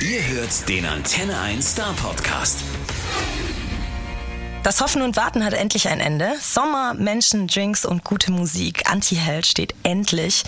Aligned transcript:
Ihr 0.00 0.24
hört 0.28 0.68
den 0.68 0.86
Antenne 0.86 1.36
1 1.40 1.72
Star 1.72 1.92
Podcast. 1.94 2.62
Das 4.62 4.80
Hoffen 4.80 5.02
und 5.02 5.16
Warten 5.16 5.44
hat 5.44 5.54
endlich 5.54 5.88
ein 5.88 5.98
Ende. 5.98 6.34
Sommer, 6.40 6.94
Menschen, 6.94 7.48
Drinks 7.48 7.84
und 7.84 8.04
gute 8.04 8.30
Musik. 8.30 8.88
Anti-Held 8.88 9.44
steht 9.44 9.74
endlich 9.82 10.44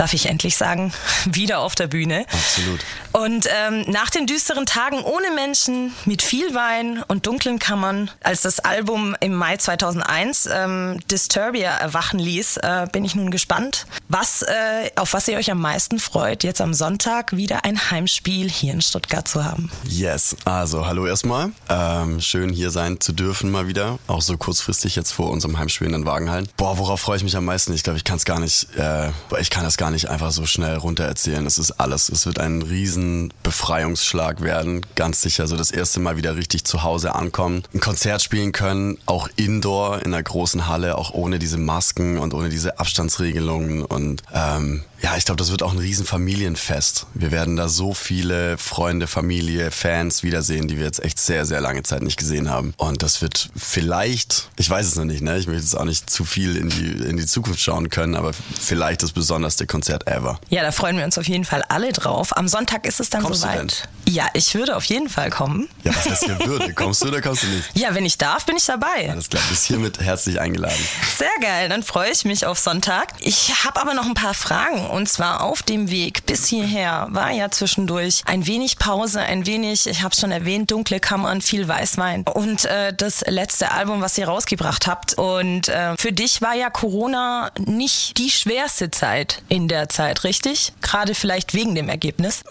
darf 0.00 0.14
ich 0.14 0.26
endlich 0.26 0.56
sagen, 0.56 0.92
wieder 1.26 1.58
auf 1.58 1.74
der 1.74 1.86
Bühne. 1.86 2.24
Absolut. 2.32 2.80
Und 3.12 3.46
ähm, 3.50 3.84
nach 3.88 4.08
den 4.08 4.26
düsteren 4.26 4.64
Tagen 4.64 5.02
ohne 5.02 5.30
Menschen, 5.34 5.92
mit 6.06 6.22
viel 6.22 6.54
Wein 6.54 7.02
und 7.06 7.26
dunklen 7.26 7.58
Kammern, 7.58 8.10
als 8.22 8.40
das 8.40 8.60
Album 8.60 9.14
im 9.20 9.34
Mai 9.34 9.58
2001 9.58 10.48
ähm, 10.52 11.00
Disturbia 11.10 11.70
erwachen 11.70 12.18
ließ, 12.18 12.58
äh, 12.58 12.86
bin 12.90 13.04
ich 13.04 13.14
nun 13.14 13.30
gespannt, 13.30 13.86
was, 14.08 14.42
äh, 14.42 14.90
auf 14.96 15.12
was 15.12 15.28
ihr 15.28 15.36
euch 15.36 15.50
am 15.50 15.60
meisten 15.60 15.98
freut, 15.98 16.44
jetzt 16.44 16.62
am 16.62 16.72
Sonntag 16.72 17.36
wieder 17.36 17.64
ein 17.64 17.90
Heimspiel 17.90 18.48
hier 18.48 18.72
in 18.72 18.80
Stuttgart 18.80 19.28
zu 19.28 19.44
haben. 19.44 19.70
Yes, 19.84 20.34
also 20.46 20.86
hallo 20.86 21.06
erstmal. 21.06 21.50
Ähm, 21.68 22.20
schön 22.20 22.50
hier 22.50 22.70
sein 22.70 23.00
zu 23.00 23.12
dürfen 23.12 23.50
mal 23.50 23.68
wieder, 23.68 23.98
auch 24.06 24.22
so 24.22 24.38
kurzfristig 24.38 24.96
jetzt 24.96 25.12
vor 25.12 25.30
unserem 25.30 25.58
Heimspiel 25.58 25.88
in 25.88 25.92
den 25.92 26.06
Wagenhallen. 26.06 26.48
Boah, 26.56 26.78
worauf 26.78 27.00
freue 27.00 27.18
ich 27.18 27.22
mich 27.22 27.36
am 27.36 27.44
meisten? 27.44 27.74
Ich 27.74 27.82
glaube, 27.82 27.98
ich 27.98 28.04
kann 28.04 28.16
es 28.16 28.24
gar 28.24 28.40
nicht, 28.40 28.68
äh, 28.76 29.10
ich 29.40 29.50
kann 29.50 29.64
das 29.64 29.76
gar 29.76 29.89
nicht 29.89 29.89
einfach 30.10 30.30
so 30.30 30.46
schnell 30.46 30.76
runter 30.76 31.04
erzählen. 31.04 31.46
Es 31.46 31.58
ist 31.58 31.72
alles. 31.72 32.08
Es 32.08 32.26
wird 32.26 32.38
ein 32.38 32.62
riesen 32.62 33.32
Befreiungsschlag 33.42 34.40
werden, 34.40 34.86
ganz 34.94 35.22
sicher. 35.22 35.46
So 35.46 35.56
das 35.56 35.70
erste 35.70 36.00
Mal 36.00 36.16
wieder 36.16 36.36
richtig 36.36 36.64
zu 36.64 36.82
Hause 36.82 37.14
ankommen, 37.14 37.62
ein 37.74 37.80
Konzert 37.80 38.22
spielen 38.22 38.52
können, 38.52 38.98
auch 39.06 39.28
indoor 39.36 39.98
in 39.98 40.14
einer 40.14 40.22
großen 40.22 40.66
Halle, 40.66 40.96
auch 40.96 41.12
ohne 41.12 41.38
diese 41.38 41.58
Masken 41.58 42.18
und 42.18 42.34
ohne 42.34 42.48
diese 42.48 42.78
Abstandsregelungen 42.78 43.84
und 43.84 44.22
ähm, 44.32 44.84
ja, 45.02 45.16
ich 45.16 45.24
glaube, 45.24 45.38
das 45.38 45.50
wird 45.50 45.62
auch 45.62 45.72
ein 45.72 45.78
riesen 45.78 46.04
Familienfest. 46.04 47.06
Wir 47.14 47.30
werden 47.30 47.56
da 47.56 47.68
so 47.68 47.94
viele 47.94 48.58
Freunde, 48.58 49.06
Familie, 49.06 49.70
Fans 49.70 50.22
wiedersehen, 50.22 50.68
die 50.68 50.76
wir 50.76 50.84
jetzt 50.84 51.02
echt 51.02 51.18
sehr, 51.18 51.46
sehr 51.46 51.60
lange 51.60 51.82
Zeit 51.82 52.02
nicht 52.02 52.18
gesehen 52.18 52.50
haben. 52.50 52.74
Und 52.76 53.02
das 53.02 53.22
wird 53.22 53.50
vielleicht, 53.56 54.50
ich 54.58 54.68
weiß 54.68 54.86
es 54.86 54.96
noch 54.96 55.06
nicht, 55.06 55.22
ne? 55.22 55.38
Ich 55.38 55.46
möchte 55.46 55.62
jetzt 55.62 55.76
auch 55.76 55.86
nicht 55.86 56.10
zu 56.10 56.24
viel 56.24 56.56
in 56.56 56.68
die, 56.68 57.08
in 57.08 57.16
die 57.16 57.24
Zukunft 57.24 57.60
schauen 57.60 57.88
können, 57.88 58.14
aber 58.14 58.32
vielleicht 58.32 59.02
das 59.02 59.12
besonderste 59.12 59.66
Konzert 59.70 60.06
ever. 60.08 60.38
Ja, 60.48 60.62
da 60.62 60.72
freuen 60.72 60.98
wir 60.98 61.04
uns 61.04 61.16
auf 61.16 61.28
jeden 61.28 61.44
Fall 61.44 61.62
alle 61.68 61.92
drauf. 61.92 62.36
Am 62.36 62.48
Sonntag 62.48 62.86
ist 62.86 62.98
es 63.00 63.08
dann 63.08 63.22
Kommst 63.22 63.42
soweit. 63.42 63.88
Ja, 64.08 64.26
ich 64.34 64.54
würde 64.56 64.76
auf 64.76 64.84
jeden 64.84 65.08
Fall 65.08 65.30
kommen. 65.30 65.68
Ja, 65.84 65.94
was 65.94 66.10
heißt 66.10 66.24
hier 66.24 66.46
würde? 66.46 66.74
Kommst 66.74 67.02
du 67.02 67.08
oder 67.08 67.20
kommst 67.20 67.44
du 67.44 67.46
nicht? 67.46 67.70
Ja, 67.74 67.94
wenn 67.94 68.04
ich 68.04 68.18
darf, 68.18 68.44
bin 68.44 68.56
ich 68.56 68.64
dabei. 68.66 69.08
Alles 69.10 69.28
klar, 69.28 69.42
bist 69.48 69.66
hiermit 69.66 70.00
herzlich 70.00 70.40
eingeladen. 70.40 70.76
Sehr 71.16 71.28
geil, 71.40 71.68
dann 71.68 71.84
freue 71.84 72.10
ich 72.10 72.24
mich 72.24 72.44
auf 72.44 72.58
Sonntag. 72.58 73.12
Ich 73.20 73.64
habe 73.64 73.80
aber 73.80 73.94
noch 73.94 74.06
ein 74.06 74.14
paar 74.14 74.34
Fragen. 74.34 74.86
Und 74.90 75.08
zwar 75.08 75.44
auf 75.44 75.62
dem 75.62 75.90
Weg 75.90 76.26
bis 76.26 76.46
hierher 76.46 77.06
war 77.10 77.30
ja 77.30 77.50
zwischendurch 77.50 78.22
ein 78.26 78.46
wenig 78.48 78.78
Pause, 78.78 79.20
ein 79.20 79.46
wenig, 79.46 79.86
ich 79.86 80.02
habe 80.02 80.16
schon 80.16 80.32
erwähnt, 80.32 80.72
dunkle 80.72 80.98
Kammern, 80.98 81.40
viel 81.40 81.68
Weißwein 81.68 82.24
und 82.24 82.64
äh, 82.64 82.92
das 82.92 83.20
letzte 83.26 83.70
Album, 83.70 84.00
was 84.00 84.18
ihr 84.18 84.26
rausgebracht 84.26 84.88
habt. 84.88 85.14
Und 85.14 85.68
äh, 85.68 85.96
für 85.96 86.12
dich 86.12 86.42
war 86.42 86.54
ja 86.54 86.68
Corona 86.70 87.52
nicht 87.58 88.18
die 88.18 88.30
schwerste 88.30 88.90
Zeit 88.90 89.42
in 89.48 89.59
der 89.68 89.88
Zeit, 89.88 90.24
richtig? 90.24 90.72
Gerade 90.82 91.14
vielleicht 91.14 91.54
wegen 91.54 91.74
dem 91.74 91.88
Ergebnis. 91.88 92.42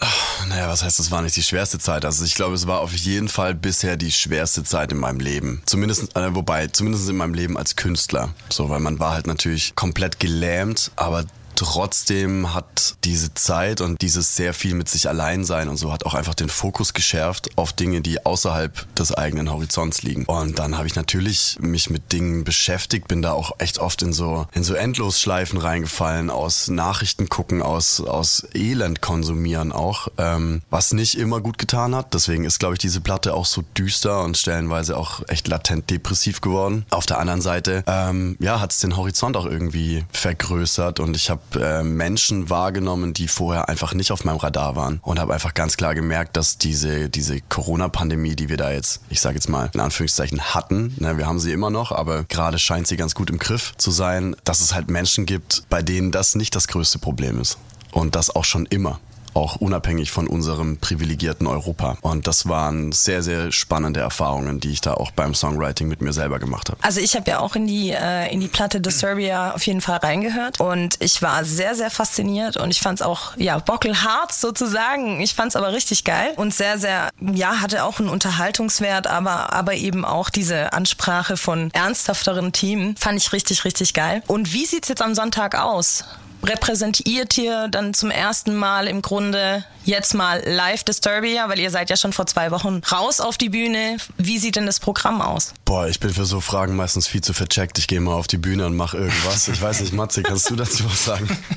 Naja, 0.48 0.68
was 0.68 0.84
heißt, 0.84 1.00
das 1.00 1.12
war 1.12 1.22
nicht 1.22 1.36
die 1.36 1.44
schwerste 1.44 1.80
Zeit? 1.80 2.06
Also 2.06 2.26
ich 2.26 2.36
glaube, 2.36 2.56
es 2.56 2.68
war 2.68 2.80
auf 2.80 2.94
jeden 2.94 3.30
Fall 3.30 3.54
bisher 3.54 3.98
die 3.98 4.12
schwerste 4.12 4.64
Zeit 4.64 4.92
in 4.92 4.98
meinem 4.98 5.20
Leben. 5.20 5.62
Zumindest, 5.66 6.16
äh, 6.16 6.36
wobei, 6.36 6.68
zumindest 6.68 7.10
in 7.10 7.18
meinem 7.18 7.34
Leben 7.34 7.58
als 7.58 7.76
Künstler. 7.76 8.34
So, 8.50 8.70
weil 8.70 8.80
man 8.80 9.00
war 9.00 9.14
halt 9.14 9.28
natürlich 9.28 9.76
komplett 9.76 10.20
gelähmt, 10.20 10.92
aber 10.96 11.26
trotzdem 11.60 12.54
hat 12.54 12.96
diese 13.04 13.34
Zeit 13.34 13.82
und 13.82 14.02
dieses 14.02 14.38
sehr 14.38 14.54
viel 14.54 14.76
mit 14.76 14.88
sich 14.88 15.10
allein 15.10 15.44
sein 15.44 15.68
und 15.68 15.76
so 15.76 15.92
hat 15.92 16.06
auch 16.06 16.14
einfach 16.14 16.34
den 16.34 16.48
Fokus 16.48 16.94
geschärft 16.94 17.50
auf 17.58 17.74
Dinge, 17.74 18.00
die 18.00 18.26
außerhalb 18.26 18.96
des 18.96 19.14
eigenen 19.14 19.52
Horizonts 19.52 20.02
liegen. 20.02 20.24
Und 20.24 20.58
dann 20.58 20.78
habe 20.78 20.88
ich 20.88 20.96
natürlich 20.96 21.58
mich 21.60 21.90
mit 21.90 22.14
Dingen 22.14 22.45
beschäftigt, 22.45 23.10
bin 23.10 23.22
da 23.22 23.33
auch 23.33 23.52
echt 23.58 23.78
oft 23.80 24.02
in 24.04 24.14
so 24.14 24.48
in 24.54 24.64
so 24.64 24.73
Endlosschleifen 24.73 25.60
reingefallen 25.60 26.30
aus 26.30 26.70
Nachrichten 26.70 27.28
gucken, 27.28 27.62
aus 27.62 28.00
aus 28.00 28.48
Elend 28.54 29.02
konsumieren 29.02 29.73
auch, 29.73 30.08
ähm, 30.17 30.62
was 30.70 30.94
nicht 30.94 31.17
immer 31.17 31.42
gut 31.42 31.58
getan 31.58 31.94
hat. 31.94 32.14
Deswegen 32.14 32.45
ist 32.45 32.60
glaube 32.60 32.76
ich 32.76 32.80
diese 32.80 33.02
Platte 33.02 33.33
auch 33.33 33.45
so 33.45 33.64
düster 33.78 34.23
und 34.23 34.38
stellenweise 34.38 34.95
auch 34.95 35.28
echt 35.28 35.50
latent 35.50 35.89
depressiv 35.89 36.39
geworden. 36.39 36.86
Auf 36.89 37.06
der 37.06 37.20
anderen 37.20 37.42
Seite 37.42 37.83
ähm, 37.86 38.38
ja 38.39 38.62
hat 38.62 38.72
es 38.72 38.80
den 38.80 38.95
Horizont 38.95 39.36
auch 39.36 39.45
irgendwie 39.45 40.06
vergrößert 40.14 41.02
und 41.02 41.17
ich 41.17 41.30
habe 41.30 41.42
äh, 41.55 41.83
Menschen 41.83 42.49
wahrgenommen, 42.49 43.14
die 43.14 43.27
vorher 43.27 43.70
einfach 43.70 43.93
nicht 43.93 44.11
auf 44.11 44.23
meinem 44.26 44.37
Radar 44.37 44.76
waren 44.76 44.99
und 45.04 45.20
habe 45.20 45.33
einfach 45.33 45.54
ganz 45.54 45.77
klar 45.77 45.95
gemerkt, 45.95 46.37
dass 46.37 46.58
diese 46.58 47.10
diese 47.10 47.42
Corona-Pandemie, 47.42 48.36
die 48.36 48.49
wir 48.49 48.58
da 48.58 48.71
jetzt, 48.71 49.02
ich 49.10 49.21
sage 49.21 49.36
jetzt 49.36 49.49
mal 49.49 49.70
in 49.73 49.80
Anführungszeichen 49.80 50.54
hatten, 50.54 50.95
ne, 50.98 51.17
wir 51.17 51.27
haben 51.27 51.39
sie 51.39 51.52
immer 51.52 51.70
noch, 51.70 51.92
aber 51.92 52.23
gerade 52.23 52.59
scheint 52.59 52.88
sie 52.88 52.98
ganz 52.98 53.15
gut 53.15 53.30
im 53.30 53.39
Griff 53.39 53.73
zu 53.77 53.92
sein, 53.92 54.36
dass 54.43 54.61
es 54.61 54.73
halt 54.73 54.89
Menschen 54.89 55.26
gibt, 55.26 55.64
bei 55.70 55.82
denen 55.82 56.11
das 56.11 56.36
nicht 56.36 56.55
das 56.55 56.67
größte 56.67 56.99
Problem 56.99 57.39
ist 57.39 57.58
und 57.92 58.15
das 58.15 58.30
auch 58.36 58.45
schon 58.45 58.65
immer 58.65 58.99
auch 59.39 59.55
unabhängig 59.55 60.11
von 60.11 60.27
unserem 60.27 60.77
privilegierten 60.77 61.48
Europa. 61.48 61.98
Und 62.02 62.27
das 62.27 62.48
waren 62.48 62.92
sehr, 62.92 63.23
sehr 63.23 63.52
spannende 63.52 64.00
Erfahrungen, 64.00 64.60
die 64.60 64.72
ich 64.72 64.82
da 64.82 64.94
auch 64.94 65.11
beim 65.11 65.33
Songwriting 65.33 65.88
mit 65.88 66.02
mir 66.02 66.14
selber 66.14 66.39
gemacht 66.39 66.70
habe. 66.70 66.83
Also 66.83 67.00
ich 67.00 67.16
habe 67.16 67.30
ja 67.30 67.39
auch 67.39 67.55
in 67.55 67.67
die, 67.67 67.92
äh, 67.92 68.32
in 68.32 68.39
die 68.39 68.48
Platte 68.48 68.82
Disturbia 68.82 69.54
auf 69.54 69.66
jeden 69.66 69.82
Fall 69.82 69.98
reingehört 69.98 70.60
und 70.60 70.98
ich 71.00 71.22
war 71.22 71.45
sehr, 71.45 71.76
sehr 71.76 71.89
fasziniert 71.89 72.58
und 72.58 72.72
ich 72.72 72.82
fand 72.82 73.00
es 73.00 73.05
auch, 73.05 73.36
ja, 73.38 73.60
bockelhart 73.60 74.33
sozusagen. 74.33 75.22
Ich 75.22 75.33
fand 75.33 75.50
es 75.50 75.56
aber 75.56 75.73
richtig 75.73 76.04
geil 76.04 76.33
und 76.36 76.54
sehr, 76.54 76.77
sehr, 76.77 77.10
ja, 77.20 77.61
hatte 77.61 77.83
auch 77.83 78.00
einen 78.00 78.10
Unterhaltungswert, 78.10 79.08
aber, 79.08 79.54
aber 79.54 79.76
eben 79.76 80.06
auch 80.06 80.30
diese 80.30 80.73
Ansprache 80.73 81.38
von 81.38 81.71
ernsthafteren 81.71 82.52
Themen 82.52 82.95
fand 82.98 83.17
ich 83.17 83.32
richtig, 83.33 83.66
richtig 83.66 83.94
geil. 83.94 84.21
Und 84.27 84.54
wie 84.54 84.66
sieht's 84.66 84.89
jetzt 84.89 85.02
am 85.02 85.16
Sonntag 85.16 85.56
aus? 85.56 86.04
Repräsentiert 86.44 87.38
ihr 87.38 87.67
dann 87.67 87.94
zum 87.94 88.11
ersten 88.11 88.55
Mal 88.55 88.88
im 88.88 89.02
Grunde 89.02 89.64
jetzt 89.83 90.14
mal 90.14 90.42
live 90.45 90.83
Disturbia, 90.83 91.50
weil 91.50 91.60
ihr 91.60 91.72
seid 91.72 91.89
ja 91.89 91.98
schon 91.98 92.14
vor 92.14 92.26
zwei 92.27 92.52
Wochen 92.52 92.82
raus 92.92 93.20
auf 93.20 93.38
die 93.38 93.50
Bühne. 93.50 93.98
Wie 94.17 94.39
sieht 94.39 94.55
denn 94.55 94.66
das 94.66 94.80
Programm 94.80 95.22
aus? 95.22 95.54
Boah, 95.66 95.88
ich 95.88 96.00
bin 96.00 96.11
für 96.11 96.26
so 96.26 96.42
Fragen 96.42 96.76
meistens 96.76 97.08
viel 97.08 97.22
zu 97.22 97.33
vercheckt. 97.33 97.77
Ich 97.80 97.88
gehe 97.88 98.00
mal 98.00 98.14
auf 98.14 98.27
die 98.27 98.38
Bühne 98.38 98.66
und 98.66 98.76
mache 98.76 98.98
irgendwas. 98.98 99.48
Ich 99.48 99.61
weiß 99.61 99.82
nicht, 99.82 99.94
Matze, 99.94 100.23
kannst 100.23 100.50
du 100.50 100.55
dazu 100.55 100.86
was 100.86 101.05
sagen? 101.05 101.27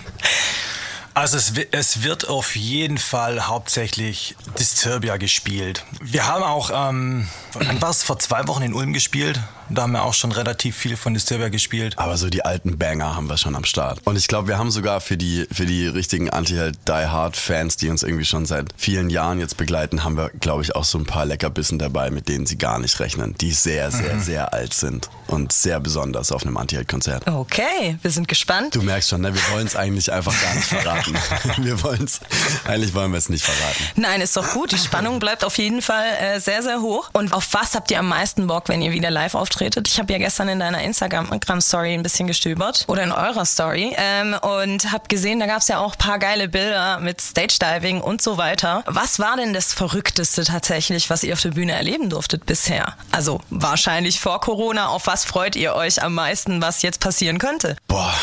Also 1.14 1.36
es, 1.36 1.52
es 1.72 2.02
wird 2.02 2.28
auf 2.28 2.56
jeden 2.56 2.96
Fall 2.96 3.46
hauptsächlich 3.46 4.34
Disturbia 4.58 5.18
gespielt. 5.18 5.84
Wir 6.00 6.26
haben 6.26 6.42
auch, 6.42 6.70
ähm, 6.72 7.28
wann 7.54 7.80
war 7.80 7.90
es, 7.90 8.02
vor 8.02 8.18
zwei 8.18 8.46
Wochen 8.48 8.62
in 8.62 8.74
Ulm 8.74 8.92
gespielt. 8.92 9.40
Da 9.70 9.82
haben 9.82 9.92
wir 9.92 10.04
auch 10.04 10.12
schon 10.12 10.32
relativ 10.32 10.76
viel 10.76 10.96
von 10.96 11.14
Disturbia 11.14 11.48
gespielt. 11.48 11.98
Aber 11.98 12.16
so 12.18 12.28
die 12.28 12.44
alten 12.44 12.76
Banger 12.76 13.16
haben 13.16 13.28
wir 13.28 13.38
schon 13.38 13.56
am 13.56 13.64
Start. 13.64 14.00
Und 14.04 14.16
ich 14.18 14.28
glaube, 14.28 14.48
wir 14.48 14.58
haben 14.58 14.70
sogar 14.70 15.00
für 15.00 15.16
die, 15.16 15.46
für 15.50 15.64
die 15.64 15.86
richtigen 15.86 16.28
Anti-Held 16.28 16.78
Die 16.86 17.88
uns 17.88 18.02
irgendwie 18.02 18.24
schon 18.24 18.44
seit 18.44 18.68
vielen 18.76 19.08
Jahren 19.08 19.40
jetzt 19.40 19.56
begleiten, 19.56 20.04
haben 20.04 20.16
wir, 20.16 20.30
glaube 20.40 20.62
ich, 20.62 20.74
auch 20.76 20.84
so 20.84 20.98
ein 20.98 21.06
paar 21.06 21.24
Leckerbissen 21.24 21.78
dabei, 21.78 22.10
mit 22.10 22.28
denen 22.28 22.44
sie 22.44 22.58
gar 22.58 22.78
nicht 22.78 23.00
rechnen, 23.00 23.34
die 23.40 23.52
sehr, 23.52 23.90
sehr, 23.90 24.20
sehr 24.20 24.52
alt 24.52 24.74
sind 24.74 25.08
und 25.26 25.52
sehr 25.52 25.80
besonders 25.80 26.32
auf 26.32 26.42
einem 26.42 26.56
Anti-Held-Konzert. 26.58 27.26
Okay, 27.26 27.96
wir 28.02 28.10
sind 28.10 28.28
gespannt. 28.28 28.74
Du 28.74 28.82
merkst 28.82 29.08
schon, 29.08 29.22
ne, 29.22 29.34
wir 29.34 29.42
wollen 29.52 29.66
es 29.66 29.74
eigentlich 29.74 30.12
einfach 30.12 30.34
gar 30.42 30.54
nicht 30.54 30.66
verraten. 30.66 31.14
wir 31.64 31.82
wollen 31.82 32.04
es, 32.04 32.20
eigentlich 32.66 32.92
wollen 32.94 33.12
wir 33.12 33.18
es 33.18 33.28
nicht 33.28 33.44
verraten. 33.44 33.84
Nein, 33.96 34.20
ist 34.20 34.36
doch 34.36 34.52
gut. 34.52 34.72
Die 34.72 34.78
Spannung 34.78 35.18
bleibt 35.18 35.44
auf 35.44 35.56
jeden 35.56 35.80
Fall 35.80 36.04
äh, 36.20 36.40
sehr, 36.40 36.62
sehr 36.62 36.82
hoch. 36.82 37.08
Und 37.12 37.32
auf 37.32 37.41
was 37.52 37.74
habt 37.74 37.90
ihr 37.90 37.98
am 37.98 38.08
meisten 38.08 38.46
Bock, 38.46 38.68
wenn 38.68 38.82
ihr 38.82 38.92
wieder 38.92 39.10
live 39.10 39.34
auftretet? 39.34 39.88
Ich 39.88 39.98
habe 39.98 40.12
ja 40.12 40.18
gestern 40.18 40.48
in 40.48 40.58
deiner 40.58 40.82
Instagram-Story 40.82 41.94
ein 41.94 42.02
bisschen 42.02 42.26
gestöbert 42.26 42.84
oder 42.88 43.02
in 43.02 43.12
eurer 43.12 43.44
Story 43.44 43.94
ähm, 43.96 44.34
und 44.34 44.92
habe 44.92 45.04
gesehen, 45.08 45.40
da 45.40 45.46
gab 45.46 45.58
es 45.58 45.68
ja 45.68 45.78
auch 45.78 45.92
ein 45.92 45.98
paar 45.98 46.18
geile 46.18 46.48
Bilder 46.48 46.98
mit 47.00 47.20
Stage-Diving 47.20 48.00
und 48.00 48.22
so 48.22 48.36
weiter. 48.38 48.84
Was 48.86 49.18
war 49.18 49.36
denn 49.36 49.52
das 49.52 49.72
Verrückteste 49.72 50.44
tatsächlich, 50.44 51.10
was 51.10 51.22
ihr 51.22 51.32
auf 51.32 51.40
der 51.40 51.50
Bühne 51.50 51.72
erleben 51.72 52.10
durftet 52.10 52.46
bisher? 52.46 52.94
Also 53.10 53.40
wahrscheinlich 53.50 54.20
vor 54.20 54.40
Corona. 54.40 54.88
Auf 54.88 55.06
was 55.06 55.24
freut 55.24 55.56
ihr 55.56 55.74
euch 55.74 56.02
am 56.02 56.14
meisten, 56.14 56.62
was 56.62 56.82
jetzt 56.82 57.00
passieren 57.00 57.38
könnte? 57.38 57.76
Boah. 57.88 58.14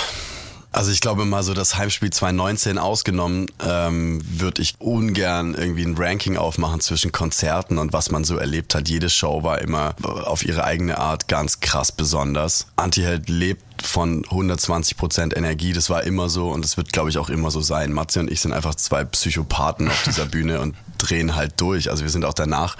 Also 0.72 0.92
ich 0.92 1.02
glaube 1.02 1.26
mal 1.26 1.42
so 1.42 1.54
das 1.54 1.78
Heimspiel 1.78 2.12
2019 2.12 2.78
ausgenommen, 2.78 3.48
ähm, 3.68 4.22
würde 4.24 4.62
ich 4.62 4.76
ungern 4.80 5.56
irgendwie 5.56 5.84
ein 5.84 5.96
Ranking 5.98 6.38
aufmachen 6.38 6.80
zwischen 6.80 7.12
Konzerten 7.12 7.80
und 7.80 7.92
was 7.92 8.12
man 8.12 8.24
so 8.24 8.38
erlebt 8.38 8.76
hat. 8.76 8.88
Jede 8.88 9.10
Show 9.10 9.42
war 9.44 9.60
immer 9.60 9.96
auf 10.04 10.46
ihre 10.46 10.64
eigene 10.64 11.00
Art 11.00 11.28
ganz 11.28 11.60
krass 11.60 11.92
besonders. 11.92 12.68
Antiheld 12.76 13.30
lebt 13.30 13.69
von 13.82 14.24
120 14.26 14.98
Prozent 14.98 15.36
Energie. 15.36 15.74
Das 15.74 15.90
war 15.90 16.04
immer 16.04 16.30
so 16.30 16.50
und 16.50 16.64
das 16.64 16.78
wird, 16.78 16.92
glaube 16.94 17.10
ich, 17.10 17.18
auch 17.18 17.30
immer 17.30 17.52
so 17.52 17.62
sein. 17.62 17.92
Matze 17.92 18.20
und 18.20 18.32
ich 18.32 18.42
sind 18.42 18.54
einfach 18.54 18.76
zwei 18.76 19.04
Psychopathen 19.06 19.88
auf 19.88 20.04
dieser 20.04 20.26
Bühne 20.28 20.60
und 20.60 20.76
drehen 20.98 21.36
halt 21.36 21.60
durch. 21.62 21.90
Also 21.90 22.04
wir 22.04 22.10
sind 22.10 22.26
auch 22.26 22.34
danach 22.34 22.78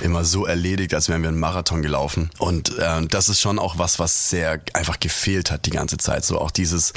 immer 0.00 0.24
so 0.24 0.46
erledigt, 0.46 0.94
als 0.94 1.08
wären 1.08 1.22
wir 1.22 1.28
einen 1.28 1.38
Marathon 1.38 1.82
gelaufen. 1.82 2.30
Und 2.38 2.76
äh, 2.78 3.06
das 3.06 3.28
ist 3.28 3.40
schon 3.40 3.58
auch 3.58 3.78
was, 3.78 3.98
was 3.98 4.30
sehr 4.30 4.60
einfach 4.74 5.00
gefehlt 5.00 5.50
hat 5.50 5.66
die 5.66 5.70
ganze 5.70 5.96
Zeit. 5.96 6.24
So 6.24 6.40
auch 6.40 6.50
dieses, 6.50 6.92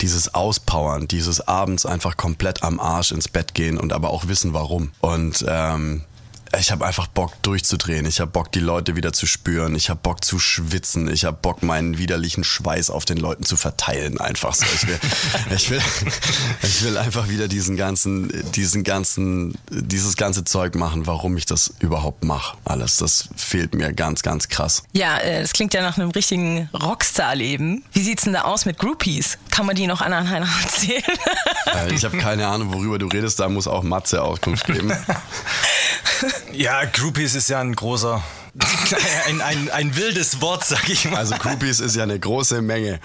dieses 0.00 0.34
Auspowern, 0.34 1.08
dieses 1.08 1.46
abends 1.46 1.86
einfach 1.86 2.16
komplett 2.16 2.62
am 2.62 2.80
Arsch 2.80 3.12
ins 3.12 3.28
Bett 3.28 3.54
gehen 3.54 3.78
und 3.78 3.92
aber 3.92 4.10
auch 4.10 4.28
wissen, 4.28 4.54
warum. 4.54 4.92
Und 5.00 5.44
ähm, 5.48 6.02
ich 6.58 6.70
habe 6.70 6.86
einfach 6.86 7.06
Bock 7.06 7.32
durchzudrehen. 7.42 8.06
Ich 8.06 8.20
habe 8.20 8.30
Bock, 8.30 8.52
die 8.52 8.60
Leute 8.60 8.96
wieder 8.96 9.12
zu 9.12 9.26
spüren. 9.26 9.74
Ich 9.74 9.90
habe 9.90 10.00
Bock 10.02 10.24
zu 10.24 10.38
schwitzen. 10.38 11.08
Ich 11.10 11.24
habe 11.24 11.36
Bock, 11.40 11.62
meinen 11.62 11.98
widerlichen 11.98 12.44
Schweiß 12.44 12.90
auf 12.90 13.04
den 13.04 13.18
Leuten 13.18 13.44
zu 13.44 13.56
verteilen. 13.56 14.20
Einfach 14.20 14.54
so. 14.54 14.66
Ich 14.74 14.86
will, 14.86 14.98
ich 15.54 15.70
will, 15.70 15.82
ich 16.62 16.82
will 16.84 16.98
einfach 16.98 17.28
wieder 17.28 17.48
diesen 17.48 17.76
ganzen, 17.76 18.30
diesen 18.52 18.84
ganzen, 18.84 19.58
dieses 19.70 20.16
ganze 20.16 20.44
Zeug 20.44 20.74
machen, 20.74 21.06
warum 21.06 21.36
ich 21.36 21.46
das 21.46 21.74
überhaupt 21.80 22.24
mache. 22.24 22.56
Alles. 22.64 22.96
Das 22.96 23.28
fehlt 23.36 23.74
mir 23.74 23.92
ganz, 23.92 24.22
ganz 24.22 24.48
krass. 24.48 24.82
Ja, 24.92 25.18
äh, 25.18 25.42
das 25.42 25.52
klingt 25.52 25.74
ja 25.74 25.82
nach 25.82 25.98
einem 25.98 26.10
richtigen 26.10 26.68
Rockstar-Leben. 26.72 27.84
Wie 27.92 28.02
sieht's 28.02 28.24
denn 28.24 28.32
da 28.32 28.42
aus 28.42 28.64
mit 28.64 28.78
Groupies? 28.78 29.38
Kann 29.50 29.66
man 29.66 29.76
die 29.76 29.86
noch 29.86 30.00
aneinander 30.00 30.48
erzählen? 30.62 31.02
Äh, 31.74 31.94
ich 31.94 32.04
habe 32.04 32.18
keine 32.18 32.46
Ahnung, 32.46 32.72
worüber 32.72 32.98
du 32.98 33.06
redest. 33.06 33.40
Da 33.40 33.48
muss 33.48 33.66
auch 33.66 33.82
Matze 33.82 34.22
Auskunft 34.22 34.66
geben. 34.66 34.92
Ja, 36.52 36.84
Groupies 36.84 37.34
ist 37.34 37.48
ja 37.48 37.60
ein 37.60 37.74
großer, 37.74 38.22
ein, 39.26 39.40
ein, 39.40 39.70
ein 39.70 39.96
wildes 39.96 40.40
Wort, 40.40 40.64
sag 40.64 40.88
ich 40.88 41.04
mal. 41.10 41.18
Also 41.18 41.34
Groupies 41.36 41.80
ist 41.80 41.96
ja 41.96 42.04
eine 42.04 42.18
große 42.18 42.62
Menge. 42.62 43.00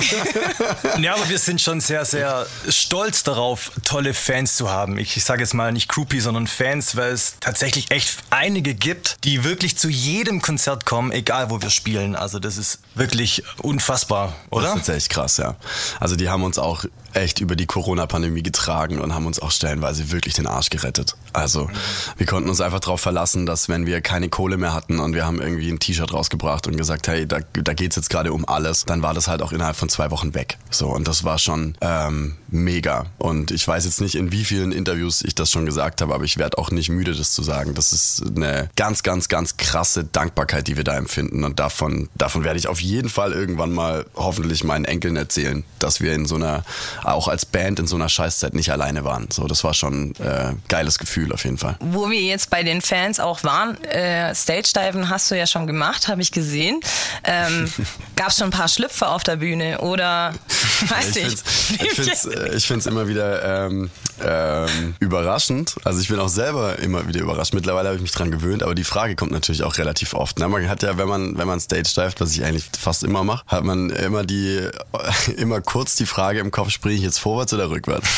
ja, 1.00 1.14
aber 1.14 1.28
wir 1.28 1.38
sind 1.38 1.60
schon 1.60 1.80
sehr, 1.80 2.04
sehr 2.04 2.46
stolz 2.68 3.22
darauf, 3.22 3.70
tolle 3.84 4.14
Fans 4.14 4.56
zu 4.56 4.70
haben. 4.70 4.98
Ich, 4.98 5.16
ich 5.16 5.24
sage 5.24 5.42
jetzt 5.42 5.54
mal 5.54 5.72
nicht 5.72 5.88
Groupies, 5.88 6.24
sondern 6.24 6.46
Fans, 6.46 6.96
weil 6.96 7.12
es 7.12 7.36
tatsächlich 7.40 7.90
echt 7.90 8.16
einige 8.30 8.74
gibt, 8.74 9.18
die 9.24 9.44
wirklich 9.44 9.76
zu 9.76 9.88
jedem 9.88 10.42
Konzert 10.42 10.84
kommen, 10.84 11.12
egal 11.12 11.50
wo 11.50 11.62
wir 11.62 11.70
spielen. 11.70 12.16
Also 12.16 12.38
das 12.38 12.56
ist 12.56 12.80
wirklich 12.94 13.44
unfassbar, 13.58 14.34
oder? 14.50 14.62
Das 14.62 14.70
ist 14.70 14.78
tatsächlich 14.78 15.08
krass, 15.10 15.36
ja. 15.36 15.56
Also 16.00 16.16
die 16.16 16.28
haben 16.28 16.42
uns 16.42 16.58
auch 16.58 16.84
echt 17.16 17.40
über 17.40 17.56
die 17.56 17.66
Corona-Pandemie 17.66 18.42
getragen 18.42 19.00
und 19.00 19.14
haben 19.14 19.26
uns 19.26 19.40
auch 19.40 19.50
stellenweise 19.50 20.10
wirklich 20.10 20.34
den 20.34 20.46
Arsch 20.46 20.70
gerettet. 20.70 21.16
Also 21.32 21.70
wir 22.16 22.26
konnten 22.26 22.48
uns 22.48 22.60
einfach 22.60 22.80
darauf 22.80 23.00
verlassen, 23.00 23.46
dass 23.46 23.68
wenn 23.68 23.86
wir 23.86 24.00
keine 24.00 24.28
Kohle 24.28 24.55
mehr 24.58 24.72
hatten 24.72 24.98
und 24.98 25.14
wir 25.14 25.24
haben 25.24 25.40
irgendwie 25.40 25.70
ein 25.70 25.78
T-Shirt 25.78 26.12
rausgebracht 26.12 26.66
und 26.66 26.76
gesagt, 26.76 27.08
hey, 27.08 27.26
da, 27.26 27.38
da 27.52 27.74
geht's 27.74 27.96
jetzt 27.96 28.10
gerade 28.10 28.32
um 28.32 28.48
alles, 28.48 28.84
dann 28.84 29.02
war 29.02 29.14
das 29.14 29.28
halt 29.28 29.42
auch 29.42 29.52
innerhalb 29.52 29.76
von 29.76 29.88
zwei 29.88 30.10
Wochen 30.10 30.34
weg. 30.34 30.58
So 30.70 30.88
und 30.88 31.08
das 31.08 31.24
war 31.24 31.38
schon 31.38 31.76
ähm, 31.80 32.36
mega. 32.48 33.06
Und 33.18 33.50
ich 33.50 33.66
weiß 33.66 33.84
jetzt 33.84 34.00
nicht, 34.00 34.14
in 34.14 34.32
wie 34.32 34.44
vielen 34.44 34.72
Interviews 34.72 35.22
ich 35.22 35.34
das 35.34 35.50
schon 35.50 35.66
gesagt 35.66 36.00
habe, 36.00 36.14
aber 36.14 36.24
ich 36.24 36.38
werde 36.38 36.58
auch 36.58 36.70
nicht 36.70 36.88
müde, 36.88 37.14
das 37.14 37.32
zu 37.32 37.42
sagen. 37.42 37.74
Das 37.74 37.92
ist 37.92 38.22
eine 38.36 38.68
ganz, 38.76 39.02
ganz, 39.02 39.28
ganz 39.28 39.56
krasse 39.56 40.04
Dankbarkeit, 40.04 40.66
die 40.66 40.76
wir 40.76 40.84
da 40.84 40.96
empfinden. 40.96 41.44
Und 41.44 41.58
davon, 41.60 42.08
davon 42.14 42.44
werde 42.44 42.58
ich 42.58 42.68
auf 42.68 42.80
jeden 42.80 43.08
Fall 43.08 43.32
irgendwann 43.32 43.72
mal 43.72 44.06
hoffentlich 44.14 44.64
meinen 44.64 44.84
Enkeln 44.84 45.16
erzählen, 45.16 45.64
dass 45.78 46.00
wir 46.00 46.12
in 46.14 46.26
so 46.26 46.36
einer 46.36 46.64
auch 47.04 47.28
als 47.28 47.46
Band 47.46 47.78
in 47.78 47.86
so 47.86 47.96
einer 47.96 48.08
Scheißzeit 48.08 48.54
nicht 48.54 48.70
alleine 48.70 49.04
waren. 49.04 49.28
So, 49.30 49.46
das 49.46 49.64
war 49.64 49.74
schon 49.74 50.14
äh, 50.16 50.54
geiles 50.68 50.98
Gefühl 50.98 51.32
auf 51.32 51.44
jeden 51.44 51.58
Fall. 51.58 51.76
Wo 51.80 52.10
wir 52.10 52.20
jetzt 52.20 52.50
bei 52.50 52.62
den 52.62 52.80
Fans 52.80 53.20
auch 53.20 53.44
waren, 53.44 53.82
äh, 53.84 54.34
Stage-Diven 54.46 55.10
hast 55.10 55.28
du 55.28 55.36
ja 55.36 55.44
schon 55.44 55.66
gemacht, 55.66 56.06
habe 56.06 56.22
ich 56.22 56.30
gesehen. 56.30 56.80
Ähm, 57.24 57.68
Gab 58.16 58.28
es 58.28 58.38
schon 58.38 58.48
ein 58.48 58.52
paar 58.52 58.68
Schlüpfer 58.68 59.10
auf 59.10 59.24
der 59.24 59.36
Bühne 59.36 59.78
oder 59.80 60.32
weiß 60.88 61.16
ich? 61.16 61.34
Ich 61.82 61.90
finde 61.90 62.12
es 62.54 62.64
find's 62.64 62.86
immer 62.86 63.08
wieder 63.08 63.66
ähm, 63.66 63.90
ähm, 64.22 64.94
überraschend. 65.00 65.74
Also 65.84 66.00
ich 66.00 66.08
bin 66.08 66.20
auch 66.20 66.28
selber 66.28 66.78
immer 66.78 67.08
wieder 67.08 67.20
überrascht. 67.20 67.54
Mittlerweile 67.54 67.88
habe 67.88 67.96
ich 67.96 68.02
mich 68.02 68.12
dran 68.12 68.30
gewöhnt, 68.30 68.62
aber 68.62 68.74
die 68.74 68.84
Frage 68.84 69.16
kommt 69.16 69.32
natürlich 69.32 69.64
auch 69.64 69.78
relativ 69.78 70.14
oft. 70.14 70.38
Na, 70.38 70.46
man 70.46 70.68
hat 70.68 70.82
ja, 70.82 70.96
wenn 70.96 71.08
man, 71.08 71.36
wenn 71.36 71.46
man 71.46 71.58
Stage 71.58 71.90
divet, 71.96 72.20
was 72.20 72.32
ich 72.32 72.44
eigentlich 72.44 72.64
fast 72.78 73.02
immer 73.02 73.24
mache, 73.24 73.44
hat 73.46 73.64
man 73.64 73.90
immer 73.90 74.24
die, 74.24 74.68
immer 75.36 75.60
kurz 75.60 75.96
die 75.96 76.06
Frage 76.06 76.38
im 76.38 76.52
Kopf, 76.52 76.70
springe 76.70 76.94
ich 76.94 77.02
jetzt 77.02 77.18
vorwärts 77.18 77.52
oder 77.52 77.68
rückwärts? 77.70 78.08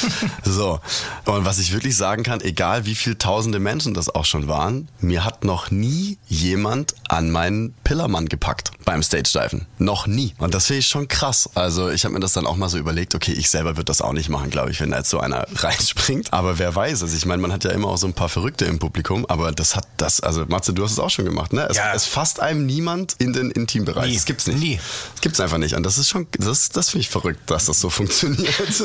so. 0.44 0.80
Und 1.26 1.44
was 1.44 1.58
ich 1.58 1.72
wirklich 1.72 1.96
sagen 1.96 2.24
kann, 2.24 2.40
egal 2.40 2.86
wie 2.86 2.96
viele 2.96 3.16
tausende 3.16 3.60
Menschen 3.60 3.94
das 3.94 4.12
auch 4.12 4.24
schon 4.24 4.48
waren, 4.48 4.88
mir 5.00 5.24
hat 5.24 5.44
noch 5.44 5.70
nie 5.80 6.18
jemand 6.28 6.94
an 7.08 7.30
meinen 7.30 7.74
Pillermann 7.84 8.26
gepackt 8.28 8.70
beim 8.84 9.02
Stage 9.02 9.30
diven. 9.34 9.66
Noch 9.78 10.06
nie. 10.06 10.34
Und 10.38 10.54
das 10.54 10.66
finde 10.66 10.80
ich 10.80 10.86
schon 10.86 11.08
krass. 11.08 11.48
Also 11.54 11.90
ich 11.90 12.04
habe 12.04 12.14
mir 12.14 12.20
das 12.20 12.32
dann 12.32 12.46
auch 12.46 12.56
mal 12.56 12.68
so 12.68 12.78
überlegt, 12.78 13.14
okay, 13.14 13.32
ich 13.32 13.50
selber 13.50 13.70
würde 13.76 13.84
das 13.84 14.00
auch 14.00 14.12
nicht 14.12 14.28
machen, 14.28 14.50
glaube 14.50 14.70
ich, 14.70 14.80
wenn 14.80 14.90
da 14.90 14.98
jetzt 14.98 15.10
so 15.10 15.20
einer 15.20 15.46
reinspringt. 15.56 16.32
Aber 16.32 16.58
wer 16.58 16.74
weiß 16.74 17.02
es? 17.02 17.14
Ich 17.14 17.26
meine, 17.26 17.42
man 17.42 17.52
hat 17.52 17.64
ja 17.64 17.70
immer 17.70 17.88
auch 17.88 17.98
so 17.98 18.06
ein 18.06 18.12
paar 18.14 18.28
Verrückte 18.28 18.64
im 18.64 18.78
Publikum, 18.78 19.26
aber 19.26 19.52
das 19.52 19.76
hat 19.76 19.86
das, 19.96 20.20
also 20.20 20.44
Matze, 20.46 20.72
du 20.72 20.82
hast 20.84 20.92
es 20.92 20.98
auch 20.98 21.10
schon 21.10 21.24
gemacht, 21.24 21.52
ne? 21.52 21.66
Es, 21.68 21.76
Ja. 21.76 21.92
es 21.94 22.04
fasst 22.06 22.40
einem 22.40 22.66
niemand 22.66 23.14
in 23.18 23.32
den 23.32 23.50
Intimbereich. 23.50 24.08
Nie. 24.10 24.14
Das 24.16 24.24
gibt's 24.24 24.46
nicht. 24.46 24.58
Nie. 24.58 24.80
Das 25.12 25.20
gibt's 25.20 25.40
einfach 25.40 25.58
nicht. 25.58 25.74
Und 25.74 25.82
das 25.84 25.98
ist 25.98 26.08
schon, 26.08 26.26
das, 26.38 26.68
das 26.70 26.90
finde 26.90 27.02
ich 27.02 27.08
verrückt, 27.10 27.50
dass 27.50 27.66
das 27.66 27.80
so 27.80 27.90
funktioniert. 27.96 28.46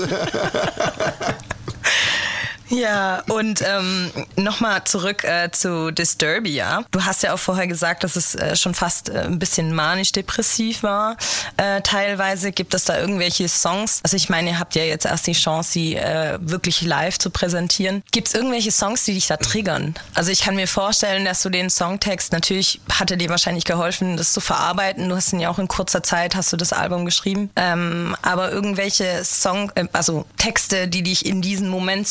Ja, 2.72 3.22
und 3.28 3.62
ähm, 3.62 4.12
nochmal 4.38 4.84
zurück 4.86 5.26
äh, 5.26 5.52
zu 5.52 5.92
Disturbia. 5.92 6.84
Du 6.92 7.04
hast 7.04 7.22
ja 7.22 7.34
auch 7.34 7.40
vorher 7.40 7.68
gesagt, 7.68 8.04
dass 8.06 8.16
es 8.16 8.34
äh, 8.36 8.56
schon 8.56 8.74
fast 8.74 9.10
äh, 9.10 9.24
ein 9.24 9.40
bisschen 9.40 9.76
manisch-depressiv 9.76 10.82
war. 10.82 11.18
Äh, 11.58 11.82
teilweise 11.82 12.54
gibt 12.54 12.74
es 12.74 12.86
da 12.86 12.98
irgendwelche 12.98 13.50
Songs. 13.50 14.00
Also 14.04 14.16
ich 14.16 14.30
meine, 14.30 14.52
ihr 14.52 14.60
habt 14.60 14.76
ja 14.76 14.84
jetzt 14.84 15.06
erst 15.06 15.28
die 15.28 15.34
Chance, 15.34 15.72
sie 15.72 15.96
äh, 15.98 16.38
wirklich 16.42 16.82
live 16.82 17.20
zu 17.20 17.30
präsentieren. 17.30 18.04
Gibt 18.14 18.30
es 18.30 18.34
irgendwelche 18.34 18.72
Songs, 18.72 19.04
die 19.04 19.16
dich 19.16 19.28
da 19.28 19.36
triggern? 19.36 19.94
Also 20.14 20.32
ich 20.32 20.40
kann 20.40 20.56
mir 20.56 20.68
vorstellen, 20.68 21.26
dass 21.26 21.42
du 21.42 21.50
den 21.50 21.70
Songtext, 21.70 22.32
natürlich 22.32 22.80
hatte 22.90 23.18
dir 23.18 23.30
wahrscheinlich 23.30 23.66
geholfen, 23.66 24.16
das 24.16 24.32
zu 24.32 24.40
verarbeiten. 24.40 25.10
Du 25.10 25.16
hast 25.16 25.34
ihn 25.34 25.42
ja 25.42 25.50
auch 25.50 25.60
in 25.60 25.68
kurzer 25.68 26.04
Zeit, 26.04 26.36
hast 26.36 26.54
du 26.54 26.58
das 26.58 26.72
Album 26.72 27.04
geschrieben. 27.04 27.50
Ähm, 27.58 28.16
aber 28.22 28.52
irgendwelche 28.52 29.26
Song, 29.26 29.74
äh, 29.76 29.88
also 29.92 30.26
Texte, 30.38 30.88
die 30.88 31.04
dich 31.04 31.26
in 31.26 31.42
diesen 31.42 31.68
Moment 31.68 32.08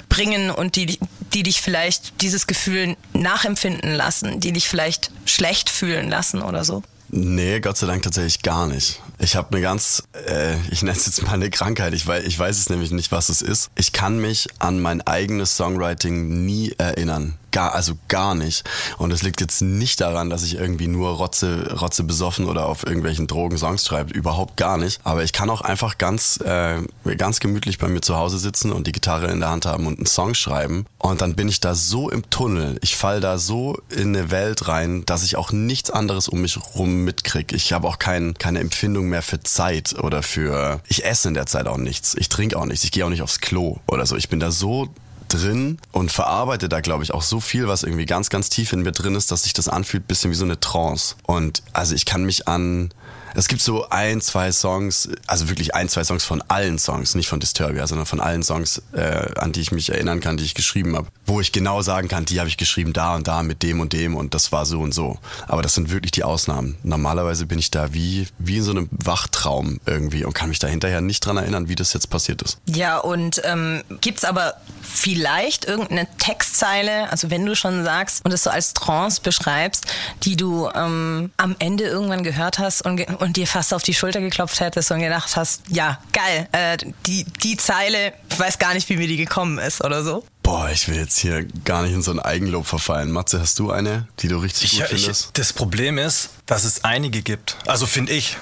zurückbringen 0.00 0.50
und 0.50 0.76
die, 0.76 0.98
die 1.34 1.42
dich 1.42 1.60
vielleicht 1.60 2.20
dieses 2.22 2.46
Gefühl 2.46 2.96
nachempfinden 3.12 3.94
lassen, 3.94 4.40
die 4.40 4.52
dich 4.52 4.68
vielleicht 4.68 5.10
schlecht 5.24 5.70
fühlen 5.70 6.08
lassen 6.08 6.42
oder 6.42 6.64
so. 6.64 6.82
Nee, 7.12 7.58
Gott 7.58 7.76
sei 7.76 7.88
Dank 7.88 8.02
tatsächlich 8.02 8.42
gar 8.42 8.68
nicht. 8.68 9.00
Ich 9.18 9.34
habe 9.34 9.48
eine 9.50 9.60
ganz, 9.60 10.04
äh, 10.28 10.54
ich 10.70 10.82
nenne 10.82 10.96
es 10.96 11.06
jetzt 11.06 11.22
mal 11.22 11.32
eine 11.32 11.50
Krankheit, 11.50 11.92
ich 11.92 12.06
weiß, 12.06 12.24
ich 12.24 12.38
weiß 12.38 12.56
es 12.56 12.70
nämlich 12.70 12.92
nicht, 12.92 13.10
was 13.10 13.28
es 13.28 13.42
ist. 13.42 13.70
Ich 13.76 13.92
kann 13.92 14.20
mich 14.20 14.46
an 14.60 14.80
mein 14.80 15.00
eigenes 15.02 15.56
Songwriting 15.56 16.44
nie 16.46 16.72
erinnern. 16.78 17.36
Gar, 17.50 17.74
also 17.74 17.94
gar 18.08 18.34
nicht. 18.34 18.64
Und 18.98 19.12
es 19.12 19.22
liegt 19.22 19.40
jetzt 19.40 19.60
nicht 19.62 20.00
daran, 20.00 20.30
dass 20.30 20.42
ich 20.42 20.54
irgendwie 20.54 20.86
nur 20.86 21.10
Rotze, 21.10 21.76
Rotze 21.80 22.04
besoffen 22.04 22.46
oder 22.46 22.66
auf 22.66 22.84
irgendwelchen 22.84 23.26
Drogen 23.26 23.58
Songs 23.58 23.84
schreibe. 23.84 24.12
Überhaupt 24.12 24.56
gar 24.56 24.76
nicht. 24.78 25.00
Aber 25.04 25.24
ich 25.24 25.32
kann 25.32 25.50
auch 25.50 25.60
einfach 25.60 25.98
ganz, 25.98 26.38
äh, 26.38 26.82
ganz 27.16 27.40
gemütlich 27.40 27.78
bei 27.78 27.88
mir 27.88 28.00
zu 28.00 28.16
Hause 28.16 28.38
sitzen 28.38 28.72
und 28.72 28.86
die 28.86 28.92
Gitarre 28.92 29.26
in 29.30 29.40
der 29.40 29.50
Hand 29.50 29.66
haben 29.66 29.86
und 29.86 29.98
einen 29.98 30.06
Song 30.06 30.34
schreiben. 30.34 30.86
Und 30.98 31.20
dann 31.20 31.34
bin 31.34 31.48
ich 31.48 31.60
da 31.60 31.74
so 31.74 32.10
im 32.10 32.28
Tunnel. 32.30 32.78
Ich 32.82 32.96
fall 32.96 33.20
da 33.20 33.38
so 33.38 33.80
in 33.88 34.16
eine 34.16 34.30
Welt 34.30 34.68
rein, 34.68 35.04
dass 35.06 35.24
ich 35.24 35.36
auch 35.36 35.52
nichts 35.52 35.90
anderes 35.90 36.28
um 36.28 36.40
mich 36.40 36.58
rum 36.74 37.04
mitkrieg. 37.04 37.52
Ich 37.52 37.72
habe 37.72 37.88
auch 37.88 37.98
kein, 37.98 38.34
keine 38.34 38.60
Empfindung 38.60 39.08
mehr 39.08 39.22
für 39.22 39.42
Zeit 39.42 39.94
oder 39.98 40.22
für. 40.22 40.80
Ich 40.88 41.04
esse 41.04 41.28
in 41.28 41.34
der 41.34 41.46
Zeit 41.46 41.66
auch 41.66 41.78
nichts. 41.78 42.14
Ich 42.14 42.28
trinke 42.28 42.58
auch 42.58 42.66
nichts. 42.66 42.84
Ich 42.84 42.92
gehe 42.92 43.04
auch 43.04 43.10
nicht 43.10 43.22
aufs 43.22 43.40
Klo 43.40 43.78
oder 43.86 44.06
so. 44.06 44.16
Ich 44.16 44.28
bin 44.28 44.40
da 44.40 44.50
so 44.50 44.88
drin 45.32 45.78
und 45.92 46.12
verarbeite 46.12 46.68
da, 46.68 46.80
glaube 46.80 47.04
ich, 47.04 47.14
auch 47.14 47.22
so 47.22 47.40
viel, 47.40 47.68
was 47.68 47.82
irgendwie 47.82 48.06
ganz, 48.06 48.30
ganz 48.30 48.50
tief 48.50 48.72
in 48.72 48.82
mir 48.82 48.92
drin 48.92 49.14
ist, 49.14 49.30
dass 49.30 49.44
sich 49.44 49.52
das 49.52 49.68
anfühlt, 49.68 50.06
bisschen 50.06 50.30
wie 50.30 50.36
so 50.36 50.44
eine 50.44 50.60
Trance. 50.60 51.14
Und 51.24 51.62
also 51.72 51.94
ich 51.94 52.04
kann 52.04 52.24
mich 52.24 52.48
an. 52.48 52.90
Es 53.34 53.48
gibt 53.48 53.62
so 53.62 53.88
ein, 53.88 54.20
zwei 54.20 54.52
Songs, 54.52 55.08
also 55.26 55.48
wirklich 55.48 55.74
ein, 55.74 55.88
zwei 55.88 56.04
Songs 56.04 56.24
von 56.24 56.42
allen 56.48 56.78
Songs, 56.78 57.14
nicht 57.14 57.28
von 57.28 57.40
Disturbia, 57.40 57.86
sondern 57.86 58.06
von 58.06 58.20
allen 58.20 58.42
Songs, 58.42 58.82
äh, 58.92 59.28
an 59.36 59.52
die 59.52 59.60
ich 59.60 59.72
mich 59.72 59.90
erinnern 59.90 60.20
kann, 60.20 60.36
die 60.36 60.44
ich 60.44 60.54
geschrieben 60.54 60.96
habe, 60.96 61.08
wo 61.26 61.40
ich 61.40 61.52
genau 61.52 61.82
sagen 61.82 62.08
kann, 62.08 62.24
die 62.24 62.40
habe 62.40 62.48
ich 62.48 62.56
geschrieben 62.56 62.92
da 62.92 63.14
und 63.14 63.28
da 63.28 63.42
mit 63.42 63.62
dem 63.62 63.80
und 63.80 63.92
dem 63.92 64.16
und 64.16 64.34
das 64.34 64.52
war 64.52 64.66
so 64.66 64.80
und 64.80 64.92
so. 64.92 65.18
Aber 65.46 65.62
das 65.62 65.74
sind 65.74 65.90
wirklich 65.90 66.12
die 66.12 66.24
Ausnahmen. 66.24 66.76
Normalerweise 66.82 67.46
bin 67.46 67.58
ich 67.58 67.70
da 67.70 67.92
wie, 67.92 68.26
wie 68.38 68.58
in 68.58 68.62
so 68.62 68.72
einem 68.72 68.88
Wachtraum 68.90 69.80
irgendwie 69.86 70.24
und 70.24 70.32
kann 70.32 70.48
mich 70.48 70.58
da 70.58 70.66
hinterher 70.66 71.00
nicht 71.00 71.24
dran 71.24 71.36
erinnern, 71.36 71.68
wie 71.68 71.74
das 71.74 71.92
jetzt 71.92 72.10
passiert 72.10 72.42
ist. 72.42 72.58
Ja, 72.66 72.98
und 72.98 73.40
ähm, 73.44 73.82
gibt's 74.00 74.24
aber 74.24 74.54
vielleicht 74.82 75.64
irgendeine 75.64 76.08
Textzeile, 76.18 77.10
also 77.10 77.30
wenn 77.30 77.46
du 77.46 77.54
schon 77.54 77.84
sagst 77.84 78.24
und 78.24 78.32
es 78.32 78.42
so 78.42 78.50
als 78.50 78.74
Trance 78.74 79.20
beschreibst, 79.22 79.86
die 80.22 80.36
du 80.36 80.68
ähm, 80.74 81.30
am 81.36 81.56
Ende 81.58 81.84
irgendwann 81.84 82.22
gehört 82.22 82.58
hast 82.58 82.82
und, 82.82 82.96
ge 82.96 83.06
und 83.20 83.36
dir 83.36 83.46
fast 83.46 83.72
auf 83.72 83.82
die 83.82 83.94
Schulter 83.94 84.20
geklopft 84.20 84.60
hättest 84.60 84.90
und 84.90 85.00
gedacht 85.00 85.36
hast, 85.36 85.62
ja, 85.68 85.98
geil, 86.12 86.48
äh, 86.52 86.76
die, 87.06 87.24
die 87.42 87.56
Zeile, 87.56 88.12
ich 88.30 88.38
weiß 88.38 88.58
gar 88.58 88.74
nicht, 88.74 88.88
wie 88.88 88.96
mir 88.96 89.06
die 89.08 89.16
gekommen 89.16 89.58
ist 89.58 89.84
oder 89.84 90.02
so. 90.02 90.24
Boah, 90.42 90.68
ich 90.70 90.88
will 90.88 90.96
jetzt 90.96 91.18
hier 91.18 91.44
gar 91.64 91.82
nicht 91.82 91.92
in 91.92 92.02
so 92.02 92.10
ein 92.10 92.18
Eigenlob 92.18 92.66
verfallen. 92.66 93.12
Matze, 93.12 93.40
hast 93.40 93.58
du 93.60 93.70
eine, 93.70 94.08
die 94.18 94.28
du 94.28 94.38
richtig 94.38 94.72
Ich, 94.72 94.78
gut 94.80 94.88
ich, 94.90 95.02
findest? 95.02 95.30
das 95.38 95.52
Problem 95.52 95.96
ist, 95.98 96.30
dass 96.46 96.64
es 96.64 96.82
einige 96.82 97.22
gibt. 97.22 97.56
Also 97.66 97.86
finde 97.86 98.12
ich. 98.14 98.36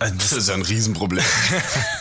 Äh, 0.00 0.10
Das 0.18 0.32
ist 0.32 0.48
ja 0.48 0.54
ein 0.54 0.62
Riesenproblem. 0.62 1.24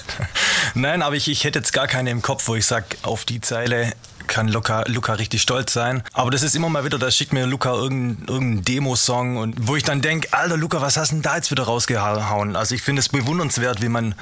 Nein, 0.74 1.02
aber 1.02 1.16
ich, 1.16 1.28
ich 1.30 1.44
hätte 1.44 1.60
jetzt 1.60 1.72
gar 1.72 1.88
keine 1.88 2.10
im 2.10 2.22
Kopf, 2.22 2.48
wo 2.48 2.56
ich 2.56 2.66
sage, 2.66 2.86
auf 3.04 3.24
die 3.26 3.40
Zeile 3.42 3.94
kann 4.28 4.48
Luca, 4.48 4.84
Luca 4.88 5.14
richtig 5.14 5.42
stolz 5.42 5.74
sein. 5.74 6.04
Aber 6.14 6.32
das 6.32 6.44
ist 6.44 6.56
immer 6.56 6.70
mal 6.70 6.86
wieder, 6.86 7.00
da 7.00 7.10
schickt 7.10 7.34
mir 7.34 7.46
Luca 7.46 7.74
irgendeinen 7.74 8.28
irgendein 8.28 8.66
Demo-Song 8.66 9.38
und 9.38 9.68
wo 9.68 9.76
ich 9.76 9.84
dann 9.84 10.02
denke, 10.02 10.28
Alter 10.32 10.58
Luca, 10.58 10.82
was 10.82 10.98
hast 10.98 11.12
du 11.12 11.16
denn 11.16 11.22
da 11.24 11.36
jetzt 11.38 11.52
wieder 11.52 11.64
rausgehauen? 11.64 12.56
Also 12.56 12.76
ich 12.76 12.82
finde 12.82 13.00
es 13.00 13.10
bewundernswert, 13.10 13.82
wie 13.82 13.90
man 13.90 14.16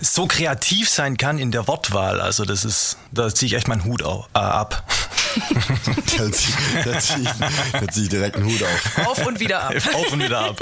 so 0.00 0.26
kreativ 0.26 0.88
sein 0.88 1.16
kann 1.16 1.38
in 1.38 1.50
der 1.50 1.66
Wortwahl. 1.66 2.20
Also 2.20 2.44
das 2.44 2.64
ist, 2.64 2.98
da 3.12 3.32
ziehe 3.34 3.48
ich 3.48 3.54
echt 3.54 3.68
meinen 3.68 3.84
Hut 3.84 4.02
äh, 4.02 4.38
ab. 4.38 4.84
da 6.18 6.30
ziehe 6.32 6.98
zieh 6.98 7.28
zieh 7.90 8.02
ich 8.02 8.08
direkt 8.08 8.36
einen 8.36 8.46
Hut 8.46 8.62
auf. 8.62 9.06
Auf 9.06 9.26
und 9.26 9.40
wieder 9.40 9.62
ab. 9.62 9.74
Auf 9.94 10.12
und 10.12 10.22
wieder 10.22 10.40
ab. 10.40 10.60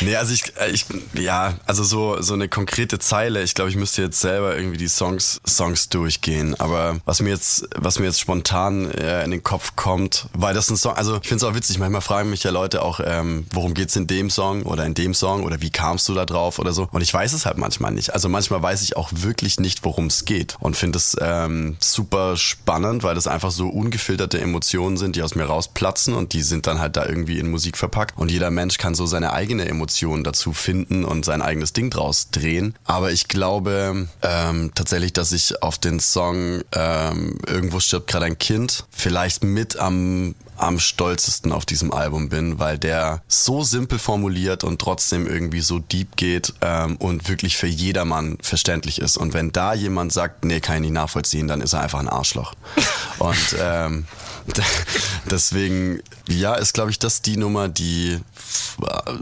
Nee, 0.00 0.16
also 0.16 0.34
ich, 0.34 0.56
äh, 0.56 0.70
ich 0.70 0.86
ja, 1.14 1.54
also 1.66 1.84
so, 1.84 2.20
so 2.20 2.34
eine 2.34 2.48
konkrete 2.48 2.98
Zeile. 2.98 3.42
Ich 3.42 3.54
glaube, 3.54 3.70
ich 3.70 3.76
müsste 3.76 4.02
jetzt 4.02 4.20
selber 4.20 4.56
irgendwie 4.56 4.76
die 4.76 4.88
Songs, 4.88 5.40
Songs 5.46 5.88
durchgehen. 5.88 6.58
Aber 6.58 6.98
was 7.04 7.20
mir 7.20 7.30
jetzt, 7.30 7.68
was 7.76 7.98
mir 7.98 8.06
jetzt 8.06 8.20
spontan 8.20 8.90
äh, 8.90 9.24
in 9.24 9.30
den 9.30 9.42
Kopf 9.42 9.76
kommt, 9.76 10.26
weil 10.32 10.54
das 10.54 10.70
ein 10.70 10.76
Song, 10.76 10.94
also 10.94 11.18
ich 11.22 11.28
finde 11.28 11.44
es 11.44 11.50
auch 11.50 11.54
witzig, 11.54 11.78
manchmal 11.78 12.00
fragen 12.00 12.30
mich 12.30 12.42
ja 12.42 12.50
Leute 12.50 12.82
auch, 12.82 13.00
ähm, 13.04 13.46
worum 13.52 13.74
geht's 13.74 13.96
in 13.96 14.06
dem 14.06 14.30
Song 14.30 14.62
oder 14.64 14.84
in 14.84 14.94
dem 14.94 15.14
Song 15.14 15.44
oder 15.44 15.60
wie 15.60 15.70
kamst 15.70 16.08
du 16.08 16.14
da 16.14 16.26
drauf 16.26 16.58
oder 16.58 16.72
so. 16.72 16.88
Und 16.90 17.02
ich 17.02 17.12
weiß 17.12 17.32
es 17.32 17.46
halt 17.46 17.58
manchmal 17.58 17.92
nicht. 17.92 18.12
Also 18.12 18.28
manchmal 18.28 18.62
weiß 18.62 18.82
ich 18.82 18.96
auch 18.96 19.10
wirklich 19.12 19.60
nicht, 19.60 19.84
worum 19.84 20.06
es 20.06 20.24
geht. 20.24 20.56
Und 20.60 20.76
finde 20.76 20.98
es 20.98 21.16
ähm, 21.20 21.76
super 21.80 22.36
spannend, 22.36 23.02
weil 23.02 23.14
das 23.14 23.26
einfach 23.26 23.41
so 23.50 23.68
ungefilterte 23.68 24.40
Emotionen 24.40 24.96
sind, 24.96 25.16
die 25.16 25.22
aus 25.22 25.34
mir 25.34 25.44
rausplatzen 25.44 26.14
und 26.14 26.32
die 26.32 26.42
sind 26.42 26.66
dann 26.66 26.78
halt 26.78 26.96
da 26.96 27.06
irgendwie 27.06 27.38
in 27.38 27.50
Musik 27.50 27.76
verpackt. 27.76 28.16
Und 28.16 28.30
jeder 28.30 28.50
Mensch 28.50 28.78
kann 28.78 28.94
so 28.94 29.06
seine 29.06 29.32
eigene 29.32 29.66
Emotion 29.66 30.24
dazu 30.24 30.52
finden 30.52 31.04
und 31.04 31.24
sein 31.24 31.42
eigenes 31.42 31.72
Ding 31.72 31.90
draus 31.90 32.30
drehen. 32.30 32.74
Aber 32.84 33.12
ich 33.12 33.28
glaube 33.28 34.08
ähm, 34.22 34.70
tatsächlich, 34.74 35.12
dass 35.12 35.32
ich 35.32 35.62
auf 35.62 35.78
den 35.78 36.00
Song 36.00 36.62
ähm, 36.72 37.38
Irgendwo 37.46 37.80
stirbt 37.80 38.08
gerade 38.08 38.26
ein 38.26 38.38
Kind 38.38 38.84
vielleicht 38.90 39.44
mit 39.44 39.76
am 39.76 40.34
am 40.62 40.78
stolzesten 40.78 41.52
auf 41.52 41.66
diesem 41.66 41.92
Album 41.92 42.28
bin, 42.28 42.58
weil 42.58 42.78
der 42.78 43.22
so 43.26 43.64
simpel 43.64 43.98
formuliert 43.98 44.64
und 44.64 44.80
trotzdem 44.80 45.26
irgendwie 45.26 45.60
so 45.60 45.80
deep 45.80 46.16
geht 46.16 46.54
ähm, 46.60 46.96
und 46.96 47.28
wirklich 47.28 47.56
für 47.56 47.66
jedermann 47.66 48.38
verständlich 48.40 49.00
ist. 49.00 49.16
Und 49.16 49.34
wenn 49.34 49.52
da 49.52 49.74
jemand 49.74 50.12
sagt, 50.12 50.44
nee, 50.44 50.60
kann 50.60 50.76
ich 50.76 50.80
nicht 50.82 50.92
nachvollziehen, 50.92 51.48
dann 51.48 51.60
ist 51.60 51.72
er 51.72 51.80
einfach 51.80 51.98
ein 51.98 52.08
Arschloch. 52.08 52.54
und 53.18 53.56
ähm, 53.58 54.04
deswegen, 55.30 56.00
ja, 56.28 56.54
ist 56.54 56.74
glaube 56.74 56.90
ich 56.90 56.98
das 56.98 57.22
die 57.22 57.36
Nummer, 57.36 57.68
die 57.68 58.20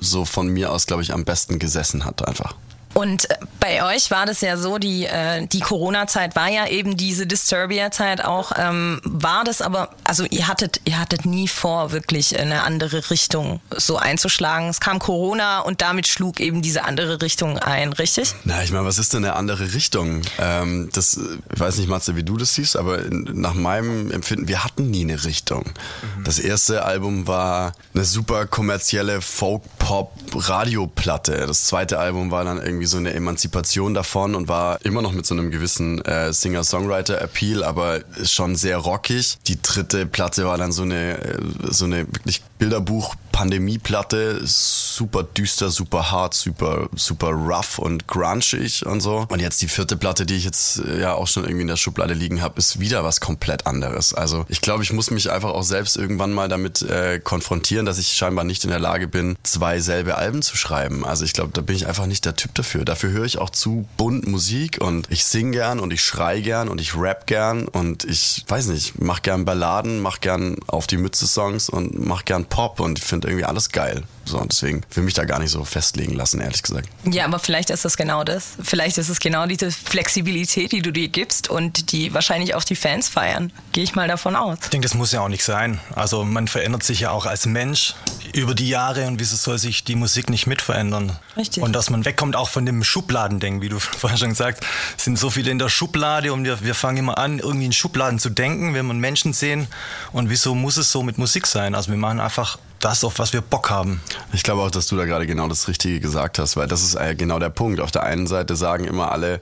so 0.01 0.25
von 0.25 0.49
mir 0.49 0.71
aus, 0.71 0.87
glaube 0.87 1.03
ich, 1.03 1.13
am 1.13 1.25
besten 1.25 1.59
gesessen 1.59 2.05
hat 2.05 2.27
einfach. 2.27 2.55
Und 2.95 3.31
äh, 3.31 3.37
bei 3.61 3.85
euch 3.85 4.11
war 4.11 4.27
das 4.27 4.41
ja 4.41 4.57
so, 4.57 4.79
die, 4.79 5.07
äh, 5.07 5.47
die 5.47 5.61
Corona-Zeit 5.61 6.35
war 6.35 6.49
ja 6.49 6.67
eben 6.67 6.97
diese 6.97 7.25
Disturbia-Zeit 7.27 8.25
auch. 8.25 8.51
Ähm, 8.57 9.01
war 9.05 9.45
das 9.45 9.63
aber, 9.63 9.91
also 10.05 10.25
ihr 10.25 10.49
hattet, 10.49 10.81
ihr 10.85 10.99
hattet 10.99 11.25
nie 11.25 11.47
vor, 11.47 11.93
wirklich 11.93 12.37
eine 12.39 12.65
andere 12.65 13.11
Richtung 13.11 13.61
so 13.77 13.97
einzuschlagen. 13.97 14.69
Es 14.69 14.81
kam 14.81 14.99
Corona 14.99 15.61
und 15.61 15.83
damit 15.83 16.09
schlug 16.09 16.41
eben 16.41 16.63
diese 16.63 16.83
andere 16.85 17.23
Richtung 17.23 17.59
ein, 17.59 17.93
richtig? 17.93 18.35
Na, 18.45 18.65
ich 18.65 18.73
meine, 18.73 18.85
was 18.85 18.99
ist 18.99 19.15
denn 19.15 19.25
eine 19.25 19.35
andere 19.35 19.73
Richtung? 19.73 20.23
Ähm, 20.39 20.91
das, 20.93 21.21
ich 21.53 21.61
weiß 21.61 21.77
nicht, 21.79 21.89
Matze, 21.89 22.17
wie 22.17 22.25
du 22.25 22.37
das 22.37 22.55
siehst, 22.55 22.77
aber 22.77 23.05
in, 23.05 23.41
nach 23.41 23.55
meinem 23.55 24.11
Empfinden, 24.11 24.49
wir 24.49 24.65
hatten 24.65 24.91
nie 24.91 25.03
eine 25.03 25.23
Richtung. 25.25 25.67
Mhm. 25.67 26.25
Das 26.25 26.41
erste 26.41 26.85
Album 26.85 27.29
war 27.29 27.75
eine 27.95 28.05
super 28.05 28.47
kommerzielle 28.47 29.21
Folk-Pop-Radioplatte. 29.21 31.47
Das 31.47 31.67
zweite 31.67 31.99
Album 31.99 32.31
war 32.31 32.45
dann 32.45 32.61
irgendwie 32.61 32.80
so 32.87 32.97
eine 32.97 33.13
Emanzipation 33.13 33.95
davon 33.95 34.35
und 34.35 34.49
war 34.49 34.85
immer 34.85 35.03
noch 35.03 35.13
mit 35.13 35.27
so 35.27 35.35
einem 35.35 35.51
gewissen 35.51 36.05
äh, 36.05 36.33
Singer-Songwriter-Appeal, 36.33 37.65
aber 37.65 38.01
schon 38.25 38.57
sehr 38.57 38.79
rockig. 38.79 39.39
Die 39.47 39.61
dritte 39.61 40.07
Platte 40.07 40.45
war 40.47 40.59
dann 40.59 40.73
so 40.73 40.83
eine, 40.83 41.39
so 41.69 41.85
eine 41.85 42.07
wirklich 42.07 42.43
Bilderbuch-Pandemie-Platte, 42.61 44.41
super 44.45 45.23
düster, 45.23 45.71
super 45.71 46.11
hart, 46.11 46.35
super, 46.35 46.89
super 46.95 47.29
rough 47.29 47.79
und 47.79 48.07
grunchig 48.07 48.85
und 48.85 49.01
so. 49.01 49.27
Und 49.31 49.41
jetzt 49.41 49.63
die 49.63 49.69
vierte 49.69 49.97
Platte, 49.97 50.27
die 50.27 50.37
ich 50.37 50.45
jetzt 50.45 50.83
ja 51.01 51.15
auch 51.15 51.27
schon 51.27 51.45
irgendwie 51.45 51.63
in 51.63 51.69
der 51.69 51.77
Schublade 51.77 52.13
liegen 52.13 52.43
habe, 52.43 52.59
ist 52.59 52.79
wieder 52.79 53.03
was 53.03 53.21
komplett 53.21 53.67
anderes. 53.67 54.13
Also 54.13 54.45
ich 54.49 54.61
glaube, 54.61 54.83
ich 54.83 54.93
muss 54.93 55.11
mich 55.11 55.31
einfach 55.31 55.51
auch 55.51 55.63
selbst 55.63 55.97
irgendwann 55.97 56.33
mal 56.33 56.49
damit 56.49 56.83
äh, 56.83 57.19
konfrontieren, 57.19 57.87
dass 57.87 57.99
ich 57.99 58.13
scheinbar 58.13 58.45
nicht 58.45 58.65
in 58.65 58.71
der 58.71 58.79
Lage 58.79 59.09
bin, 59.09 59.37
zwei 59.43 59.81
selbe 59.81 60.19
Alben 60.19 60.43
zu 60.43 60.59
schreiben. 60.59 61.07
Also 61.07 61.25
ich 61.25 61.33
glaube, 61.33 61.53
da 61.55 61.63
bin 61.63 61.75
ich 61.77 61.87
einfach 61.87 62.07
nicht 62.07 62.27
der 62.27 62.37
Typ 62.37 62.55
dafür. 62.55 62.85
Dafür 62.85 63.11
höre 63.11 63.25
ich 63.25 63.39
auch 63.39 63.51
zu 63.51 63.89
bunt 63.97 64.27
Musik 64.27 64.83
und 64.83 65.11
ich 65.11 65.25
sing 65.25 65.53
gern 65.53 65.81
und 65.81 65.95
ich 65.95 66.03
schrei 66.03 66.41
gern 66.41 66.69
und 66.69 66.79
ich 66.79 66.95
rap 66.95 67.27
gern 67.27 67.69
und 67.69 68.05
ich 68.05 68.45
weiß 68.47 68.67
nicht, 68.67 69.01
mach 69.01 69.23
gern 69.23 69.47
Balladen, 69.47 70.01
mach 70.01 70.21
gern 70.21 70.57
auf 70.67 70.87
die 70.87 70.99
Mütze 70.99 71.27
Songs 71.27 71.71
und 71.71 71.99
mach 71.99 72.27
gern 72.27 72.50
Pop 72.51 72.81
und 72.81 72.99
ich 72.99 73.05
finde 73.05 73.29
irgendwie 73.29 73.47
alles 73.47 73.71
geil. 73.71 74.03
So, 74.25 74.39
und 74.39 74.53
deswegen 74.53 74.83
will 74.95 75.03
mich 75.03 75.15
da 75.15 75.25
gar 75.25 75.39
nicht 75.39 75.51
so 75.51 75.65
festlegen 75.65 76.15
lassen, 76.15 76.41
ehrlich 76.41 76.63
gesagt. 76.63 76.89
Ja, 77.05 77.25
aber 77.25 77.39
vielleicht 77.39 77.71
ist 77.71 77.85
das 77.85 77.97
genau 77.97 78.23
das. 78.23 78.53
Vielleicht 78.63 78.99
ist 78.99 79.09
es 79.09 79.19
genau 79.19 79.47
diese 79.47 79.73
Flexibilität, 79.73 80.73
die 80.73 80.83
du 80.83 80.93
dir 80.93 81.09
gibst 81.09 81.49
und 81.49 81.91
die 81.93 82.15
wahrscheinlich 82.15 82.55
auch 82.55 82.63
die 82.63 82.77
Fans 82.77 83.09
feiern. 83.09 83.53
Gehe 83.73 83.83
ich 83.83 83.95
mal 83.95 84.07
davon 84.07 84.37
aus. 84.37 84.59
Ich 84.63 84.69
denke, 84.69 84.87
das 84.87 84.95
muss 84.95 85.11
ja 85.11 85.21
auch 85.21 85.29
nicht 85.29 85.43
sein. 85.43 85.81
Also 85.97 86.25
man 86.25 86.47
verändert 86.47 86.83
sich 86.83 87.01
ja 87.01 87.11
auch 87.11 87.27
als 87.27 87.47
Mensch 87.47 87.95
über 88.35 88.55
die 88.55 88.69
Jahre 88.69 89.07
und 89.07 89.19
wieso 89.19 89.37
soll 89.37 89.59
sich 89.59 89.85
die 89.85 89.97
Musik 89.97 90.31
nicht 90.31 90.47
mit 90.47 90.63
verändern? 90.63 91.19
Richtig. 91.37 91.63
Und 91.63 91.73
dass 91.73 91.91
man 91.91 92.05
wegkommt 92.05 92.37
auch 92.37 92.49
von 92.49 92.67
dem 92.67 92.85
Schubladendenken, 92.85 93.63
wie 93.63 93.69
du 93.69 93.79
vorher 93.81 94.19
schon 94.19 94.31
gesagt 94.31 94.65
hast, 94.65 95.05
sind 95.05 95.19
so 95.19 95.31
viele 95.31 95.51
in 95.51 95.59
der 95.59 95.69
Schublade 95.69 96.33
und 96.33 96.45
wir, 96.45 96.63
wir 96.63 96.75
fangen 96.75 96.99
immer 96.99 97.19
an, 97.19 97.39
irgendwie 97.39 97.67
in 97.67 97.73
Schubladen 97.73 98.19
zu 98.19 98.31
denken, 98.31 98.75
wenn 98.75 98.87
wir 98.87 98.95
Menschen 98.95 99.33
sehen. 99.33 99.67
Und 100.13 100.31
wieso 100.31 100.55
muss 100.55 100.77
es 100.77 100.93
so 100.93 101.03
mit 101.03 101.19
Musik 101.19 101.47
sein? 101.47 101.75
Also 101.75 101.91
wir 101.91 101.99
machen 101.99 102.21
einfach 102.21 102.40
das, 102.81 103.05
auf 103.05 103.19
was 103.19 103.33
wir 103.33 103.41
Bock 103.43 103.71
haben. 103.71 104.01
Ich 104.33 104.43
glaube 104.43 104.63
auch, 104.63 104.71
dass 104.71 104.87
du 104.87 104.97
da 104.97 105.05
gerade 105.05 105.27
genau 105.27 105.49
das 105.49 105.69
Richtige 105.69 106.01
gesagt 106.01 106.39
hast, 106.39 106.57
weil 106.57 106.67
das 106.67 106.83
ist 106.83 106.99
genau 107.19 107.39
der 107.39 107.51
Punkt. 107.51 107.81
Auf 107.81 107.91
der 107.91 108.05
einen 108.05 108.27
Seite 108.27 108.57
sagen 108.57 108.85
immer 108.85 109.13
alle, 109.13 109.41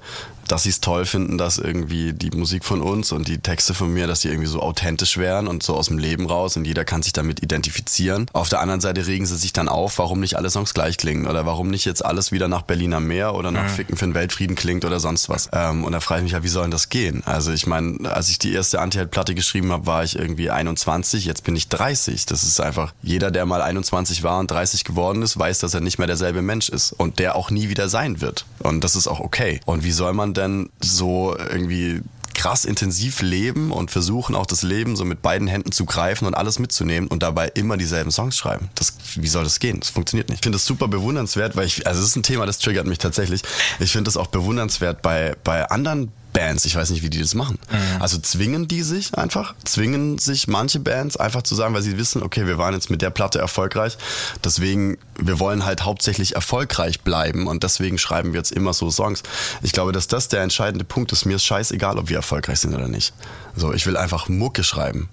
dass 0.53 0.65
sie 0.65 0.71
es 0.71 0.81
toll 0.81 1.05
finden, 1.05 1.39
dass 1.39 1.59
irgendwie 1.59 2.13
die 2.13 2.31
Musik 2.31 2.65
von 2.65 2.83
uns 2.83 3.13
und 3.13 3.29
die 3.29 3.39
Texte 3.39 3.75
von 3.75 3.93
mir, 3.93 4.07
dass 4.07 4.21
die 4.21 4.29
irgendwie 4.29 4.49
so 4.49 4.61
authentisch 4.61 5.17
wären 5.19 5.47
und 5.47 5.63
so 5.63 5.77
aus 5.77 5.87
dem 5.87 5.99
Leben 5.99 6.27
raus 6.27 6.57
und 6.57 6.65
jeder 6.65 6.85
kann 6.85 7.03
sich 7.03 7.13
damit 7.13 7.43
identifizieren. 7.43 8.27
Auf 8.33 8.49
der 8.49 8.61
anderen 8.61 8.81
Seite 8.81 9.07
regen 9.07 9.27
sie 9.27 9.37
sich 9.37 9.53
dann 9.53 9.69
auf, 9.69 9.99
warum 9.99 10.21
nicht 10.21 10.37
alle 10.37 10.51
Songs 10.51 10.75
gleich 10.75 10.97
klingen 10.97 11.27
oder 11.27 11.47
warum 11.47 11.69
nicht 11.69 11.85
jetzt 11.85 12.05
alles 12.05 12.33
wieder 12.33 12.49
nach 12.49 12.63
Berliner 12.63 13.01
Meer 13.01 13.35
oder 13.35 13.51
nach 13.51 13.65
mhm. 13.65 13.69
Ficken 13.69 13.97
für 13.97 14.07
den 14.07 14.15
Weltfrieden 14.15 14.57
klingt 14.57 14.85
oder 14.85 15.01
sonst 15.01 15.29
was. 15.29 15.49
Ähm, 15.53 15.85
und 15.85 15.93
da 15.93 16.01
frage 16.01 16.21
ich 16.21 16.25
mich 16.25 16.33
ja, 16.33 16.43
wie 16.43 16.49
soll 16.49 16.63
denn 16.63 16.71
das 16.71 16.89
gehen? 16.89 17.23
Also 17.27 17.53
ich 17.53 17.67
meine, 17.67 18.11
als 18.11 18.29
ich 18.29 18.39
die 18.39 18.53
erste 18.53 18.81
Anti-Held-Platte 18.81 19.35
geschrieben 19.35 19.73
habe, 19.73 19.87
war 19.87 20.05
ich 20.05 20.19
irgendwie 20.19 20.51
21, 20.51 21.25
jetzt 21.25 21.45
bin 21.45 21.57
ich 21.57 21.69
30. 21.69 22.27
Das 22.27 22.43
ist 22.43 22.61
einfach, 22.61 22.93
jeder, 23.03 23.31
der 23.31 23.47
mal 23.47 23.63
21 23.63 24.23
war 24.23 24.39
und 24.39 24.51
30 24.51 24.85
geworden 24.85 25.23
ist, 25.23 25.39
weiß, 25.39 25.59
dass 25.59 25.75
er 25.75 25.81
nicht 25.81 25.99
mehr 25.99 26.07
derselbe 26.07 26.43
Mensch 26.43 26.69
ist 26.69 26.93
und 26.93 27.19
der 27.19 27.37
auch 27.37 27.51
nie 27.51 27.69
wieder 27.69 27.89
sein 27.89 28.21
wird. 28.21 28.47
Und 28.61 28.85
das 28.85 28.97
ist 28.97 29.09
auch 29.09 29.21
okay. 29.21 29.61
Und 29.67 29.85
wie 29.85 29.93
soll 29.93 30.13
man 30.13 30.35
denn 30.39 30.71
so 30.81 31.37
irgendwie 31.37 32.03
krass 32.39 32.65
intensiv 32.65 33.21
leben 33.21 33.73
und 33.73 33.91
versuchen 33.91 34.37
auch 34.37 34.47
das 34.47 34.63
Leben 34.63 34.95
so 34.95 35.05
mit 35.05 35.23
beiden 35.23 35.49
Händen 35.49 35.73
zu 35.73 35.85
greifen 35.85 36.25
und 36.25 36.35
alles 36.35 36.61
mitzunehmen 36.61 37.09
und 37.09 37.25
dabei 37.25 37.49
immer 37.49 37.77
dieselben 37.77 38.13
Songs 38.13 38.37
schreiben. 38.37 38.71
Das, 38.77 38.95
wie 39.17 39.27
soll 39.27 39.43
das 39.43 39.59
gehen? 39.59 39.81
Das 39.81 39.91
funktioniert 39.91 40.29
nicht. 40.29 40.39
Ich 40.39 40.45
finde 40.45 40.57
das 40.57 40.65
super 40.65 40.87
bewundernswert, 40.87 41.57
weil 41.57 41.67
ich, 41.67 41.87
also 41.87 42.01
es 42.01 42.11
ist 42.11 42.17
ein 42.17 42.23
Thema, 42.23 42.47
das 42.47 42.61
triggert 42.61 42.87
mich 42.87 42.99
tatsächlich. 42.99 43.43
Ich 43.81 43.91
finde 43.91 44.05
das 44.05 44.17
auch 44.17 44.29
bewundernswert 44.29 45.03
bei, 45.03 45.35
bei 45.43 45.69
anderen 45.69 46.13
Bands, 46.39 46.65
ich 46.65 46.77
weiß 46.77 46.91
nicht, 46.91 47.03
wie 47.03 47.11
die 47.11 47.21
das 47.21 47.35
machen. 47.35 47.59
Mhm. 47.69 48.01
Also 48.01 48.17
zwingen 48.19 48.69
die 48.69 48.83
sich 48.83 49.19
einfach, 49.19 49.57
zwingen 49.65 50.19
sich 50.19 50.47
manche 50.47 50.79
Bands 50.79 51.17
einfach 51.17 51.43
zu 51.43 51.57
sagen, 51.57 51.75
weil 51.75 51.83
sie 51.83 51.99
wissen, 51.99 52.23
okay, 52.23 52.47
wir 52.47 52.59
waren 52.59 52.75
jetzt 52.75 52.91
mit 52.91 53.03
der 53.03 53.11
Platte 53.11 53.41
erfolgreich, 53.41 53.99
deswegen, 54.45 54.99
wir 55.19 55.41
wollen 55.41 55.65
halt 55.65 55.85
hauptsächlich 55.85 56.37
erfolgreich 56.37 57.01
bleiben 57.01 57.49
und 57.49 57.65
deswegen 57.65 57.99
schreiben 57.99 58.33
wir 58.33 58.39
jetzt 58.39 58.53
immer 58.53 58.73
so 58.73 58.89
Songs. 58.89 59.25
Ich 59.63 59.73
glaube, 59.73 59.91
dass 59.91 60.07
das 60.07 60.29
der 60.29 60.43
entscheidende 60.43 60.85
Punkt 60.85 61.11
ist. 61.11 61.25
Mir 61.25 61.37
ist 61.37 61.45
scheißegal, 61.45 61.99
ob 61.99 62.09
wir 62.09 62.17
erfolgreich 62.17 62.61
sind 62.61 62.73
oder 62.73 62.87
nicht. 62.87 63.15
So, 63.57 63.73
ich 63.73 63.85
will 63.87 63.97
einfach 63.97 64.29
Mucke 64.29 64.63
schreiben. 64.63 65.09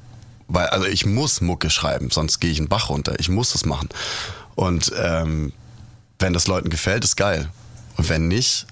Weil, 0.48 0.68
also 0.68 0.86
ich 0.86 1.08
muss 1.08 1.42
Mucke 1.42 1.72
schreiben, 1.72 2.12
sonst 2.12 2.40
gehe 2.40 2.52
ich 2.52 2.60
einen 2.60 2.68
Bach 2.68 2.90
runter. 2.90 3.16
Ich 3.20 3.30
muss 3.30 3.52
das 3.52 3.66
machen. 3.66 3.90
Und 4.54 4.92
ähm, 4.96 5.54
wenn 6.20 6.34
das 6.34 6.46
Leuten 6.46 6.70
gefällt, 6.70 7.04
ist 7.04 7.16
geil. 7.16 7.50
Und 7.98 8.10
wenn 8.10 8.28
nicht, 8.28 8.68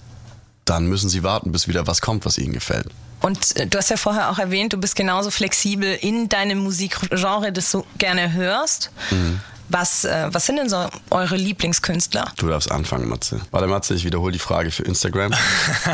dann 0.66 0.86
müssen 0.86 1.10
sie 1.10 1.24
warten, 1.24 1.52
bis 1.52 1.68
wieder 1.68 1.88
was 1.88 2.02
kommt, 2.02 2.26
was 2.26 2.38
ihnen 2.38 2.54
gefällt. 2.54 2.88
Und 3.22 3.56
äh, 3.56 3.68
du 3.68 3.78
hast 3.78 3.90
ja 3.90 3.98
vorher 3.98 4.30
auch 4.30 4.38
erwähnt, 4.38 4.74
du 4.74 4.78
bist 4.78 4.96
genauso 4.96 5.32
flexibel 5.32 5.98
in 6.02 6.30
deinem 6.30 6.60
Musikgenre, 6.60 7.52
das 7.52 7.72
du 7.72 7.86
gerne 7.98 8.34
hörst. 8.34 8.92
Mhm. 9.12 9.40
Was, 9.70 10.04
äh, 10.04 10.28
was 10.30 10.46
sind 10.46 10.58
denn 10.58 10.70
so 10.70 10.88
eure 11.10 11.38
Lieblingskünstler? 11.38 12.32
Du 12.38 12.48
darfst 12.48 12.70
anfangen, 12.70 13.08
Matze. 13.08 13.40
Warte, 13.52 13.68
Matze, 13.68 13.96
ich 13.96 14.04
wiederhole 14.04 14.34
die 14.34 14.40
Frage 14.40 14.72
für 14.72 14.84
Instagram. 14.84 15.34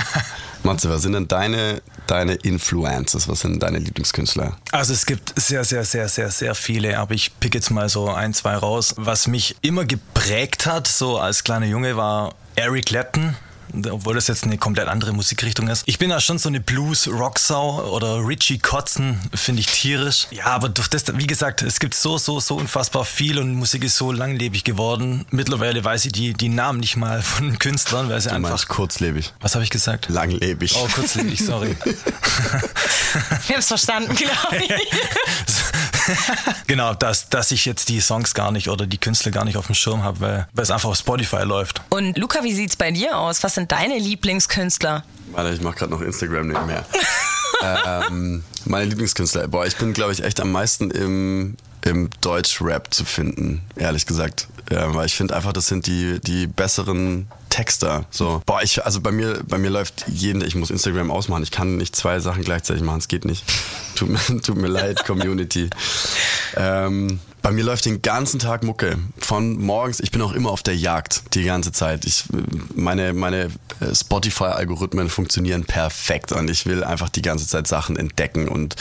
Matze, 0.63 0.89
was 0.89 1.03
sind 1.03 1.13
denn 1.13 1.27
deine, 1.27 1.81
deine 2.07 2.33
Influences? 2.33 3.27
Was 3.27 3.41
sind 3.41 3.61
deine 3.61 3.77
Lieblingskünstler? 3.77 4.57
Also 4.71 4.93
es 4.93 5.05
gibt 5.05 5.39
sehr, 5.39 5.63
sehr, 5.63 5.85
sehr, 5.85 6.09
sehr, 6.09 6.31
sehr 6.31 6.55
viele, 6.55 6.97
aber 6.97 7.13
ich 7.13 7.39
pick 7.39 7.53
jetzt 7.53 7.69
mal 7.69 7.89
so 7.89 8.09
ein, 8.09 8.33
zwei 8.33 8.55
raus. 8.55 8.95
Was 8.97 9.27
mich 9.27 9.55
immer 9.61 9.85
geprägt 9.85 10.65
hat, 10.65 10.87
so 10.87 11.19
als 11.19 11.43
kleiner 11.43 11.67
Junge, 11.67 11.95
war 11.95 12.33
Eric 12.55 12.87
Clapton 12.87 13.37
obwohl 13.89 14.15
das 14.15 14.27
jetzt 14.27 14.43
eine 14.43 14.57
komplett 14.57 14.87
andere 14.87 15.13
Musikrichtung 15.13 15.67
ist. 15.67 15.83
Ich 15.85 15.97
bin 15.99 16.09
da 16.09 16.19
schon 16.19 16.37
so 16.37 16.49
eine 16.49 16.59
Blues-Rocksau 16.59 17.91
oder 17.91 18.25
Richie 18.27 18.59
Kotzen, 18.59 19.19
finde 19.33 19.61
ich 19.61 19.67
tierisch. 19.67 20.27
Ja, 20.31 20.45
aber 20.47 20.69
durch 20.69 20.87
das, 20.87 21.03
wie 21.17 21.27
gesagt, 21.27 21.61
es 21.61 21.79
gibt 21.79 21.93
so, 21.95 22.17
so, 22.17 22.39
so 22.39 22.55
unfassbar 22.55 23.05
viel 23.05 23.39
und 23.39 23.53
Musik 23.53 23.83
ist 23.83 23.95
so 23.97 24.11
langlebig 24.11 24.63
geworden. 24.63 25.25
Mittlerweile 25.31 25.83
weiß 25.83 26.05
ich 26.05 26.11
die, 26.11 26.33
die 26.33 26.49
Namen 26.49 26.79
nicht 26.79 26.95
mal 26.97 27.21
von 27.21 27.47
den 27.47 27.59
Künstlern, 27.59 28.09
weil 28.09 28.19
sie 28.21 28.29
Du 28.29 28.35
einfach. 28.35 28.67
kurzlebig. 28.67 29.33
Was 29.39 29.55
habe 29.55 29.63
ich 29.63 29.69
gesagt? 29.69 30.09
Langlebig. 30.09 30.75
Oh, 30.75 30.87
kurzlebig, 30.93 31.43
sorry. 31.43 31.75
Wir 31.85 33.55
haben 33.55 33.59
es 33.59 33.67
verstanden, 33.67 34.15
glaube 34.15 34.57
ich. 34.57 34.69
genau, 36.67 36.93
dass, 36.93 37.29
dass 37.29 37.51
ich 37.51 37.65
jetzt 37.65 37.89
die 37.89 37.99
Songs 37.99 38.33
gar 38.33 38.51
nicht 38.51 38.69
oder 38.69 38.85
die 38.85 38.97
Künstler 38.97 39.31
gar 39.31 39.45
nicht 39.45 39.57
auf 39.57 39.67
dem 39.67 39.75
Schirm 39.75 40.03
habe, 40.03 40.19
weil, 40.19 40.47
weil 40.53 40.63
es 40.63 40.71
einfach 40.71 40.89
auf 40.89 40.97
Spotify 40.97 41.43
läuft. 41.43 41.81
Und 41.89 42.17
Luca, 42.17 42.43
wie 42.43 42.53
sieht's 42.53 42.75
bei 42.75 42.91
dir 42.91 43.17
aus? 43.17 43.43
Was 43.43 43.55
sind 43.55 43.71
deine 43.71 43.97
Lieblingskünstler? 43.97 45.03
Warte, 45.31 45.53
ich 45.53 45.61
mache 45.61 45.75
gerade 45.75 45.91
noch 45.91 46.01
Instagram 46.01 46.47
nebenher. 46.47 46.85
ähm, 48.09 48.43
meine 48.65 48.85
Lieblingskünstler. 48.85 49.47
Boah, 49.47 49.65
ich 49.65 49.75
bin, 49.77 49.93
glaube 49.93 50.11
ich, 50.11 50.23
echt 50.23 50.39
am 50.39 50.51
meisten 50.51 50.91
im, 50.91 51.57
im 51.85 52.09
Deutsch-Rap 52.21 52.93
zu 52.93 53.05
finden, 53.05 53.61
ehrlich 53.75 54.05
gesagt. 54.05 54.47
Ja, 54.71 54.93
weil 54.93 55.05
ich 55.05 55.15
finde 55.15 55.35
einfach, 55.35 55.53
das 55.53 55.67
sind 55.67 55.87
die, 55.87 56.19
die 56.19 56.45
besseren 56.45 57.27
Texter. 57.49 58.05
So. 58.11 58.41
Boah, 58.45 58.61
ich, 58.61 58.85
also 58.85 59.01
bei 59.01 59.11
mir, 59.11 59.41
bei 59.47 59.57
mir 59.57 59.69
läuft 59.69 60.05
jeden, 60.07 60.43
ich 60.43 60.55
muss 60.55 60.69
Instagram 60.69 61.09
ausmachen. 61.09 61.41
Ich 61.43 61.51
kann 61.51 61.77
nicht 61.77 61.95
zwei 61.95 62.19
Sachen 62.19 62.43
gleichzeitig 62.43 62.83
machen, 62.83 62.99
es 62.99 63.07
geht 63.07 63.25
nicht. 63.25 63.43
Tut 63.95 64.09
mir, 64.09 64.41
tut 64.41 64.55
mir 64.55 64.67
leid, 64.67 65.05
Community. 65.05 65.69
Ähm, 66.55 67.19
bei 67.43 67.51
mir 67.51 67.63
läuft 67.63 67.85
den 67.85 68.01
ganzen 68.01 68.39
Tag 68.39 68.63
Mucke. 68.63 68.97
Von 69.19 69.61
morgens, 69.61 69.99
ich 69.99 70.09
bin 70.09 70.21
auch 70.21 70.33
immer 70.33 70.49
auf 70.49 70.63
der 70.63 70.75
Jagd 70.75 71.35
die 71.35 71.43
ganze 71.43 71.71
Zeit. 71.71 72.05
Ich, 72.05 72.23
meine 72.75 73.13
meine 73.13 73.51
äh, 73.79 73.93
Spotify-Algorithmen 73.93 75.09
funktionieren 75.09 75.63
perfekt 75.65 76.31
und 76.31 76.49
ich 76.49 76.65
will 76.65 76.83
einfach 76.83 77.09
die 77.09 77.21
ganze 77.21 77.47
Zeit 77.47 77.67
Sachen 77.67 77.97
entdecken 77.97 78.49
und 78.49 78.75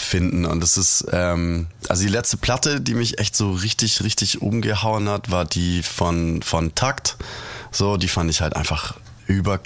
finden. 0.00 0.44
Und 0.44 0.60
das 0.60 0.76
ist, 0.76 1.06
ähm, 1.12 1.66
also 1.88 2.02
die 2.02 2.08
letzte 2.08 2.36
Platte, 2.36 2.80
die 2.80 2.94
mich 2.94 3.18
echt 3.18 3.36
so 3.36 3.52
richtig, 3.52 4.02
richtig 4.02 4.42
umgehauen 4.42 5.08
hat, 5.08 5.30
war 5.30 5.44
die 5.44 5.82
von, 5.82 6.42
von 6.42 6.74
Takt. 6.74 7.16
So, 7.70 7.96
die 7.96 8.08
fand 8.08 8.30
ich 8.30 8.40
halt 8.40 8.56
einfach 8.56 8.94
über 9.26 9.60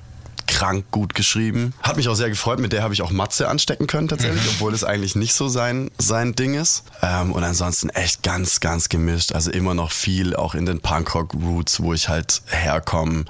krank 0.54 0.84
gut 0.92 1.14
geschrieben. 1.16 1.74
Hat 1.82 1.96
mich 1.96 2.08
auch 2.08 2.14
sehr 2.14 2.28
gefreut, 2.28 2.60
mit 2.60 2.72
der 2.72 2.84
habe 2.84 2.94
ich 2.94 3.02
auch 3.02 3.10
Matze 3.10 3.48
anstecken 3.48 3.88
können 3.88 4.06
tatsächlich, 4.06 4.46
obwohl 4.54 4.72
es 4.72 4.84
eigentlich 4.84 5.16
nicht 5.16 5.34
so 5.34 5.48
sein, 5.48 5.90
sein 5.98 6.36
Ding 6.36 6.54
ist. 6.54 6.84
Ähm, 7.02 7.32
und 7.32 7.42
ansonsten 7.42 7.88
echt 7.88 8.22
ganz, 8.22 8.60
ganz 8.60 8.88
gemischt. 8.88 9.32
Also 9.32 9.50
immer 9.50 9.74
noch 9.74 9.90
viel 9.90 10.36
auch 10.36 10.54
in 10.54 10.64
den 10.64 10.80
Punkrock-Roots, 10.80 11.82
wo 11.82 11.92
ich 11.92 12.08
halt 12.08 12.42
herkomme. 12.46 13.24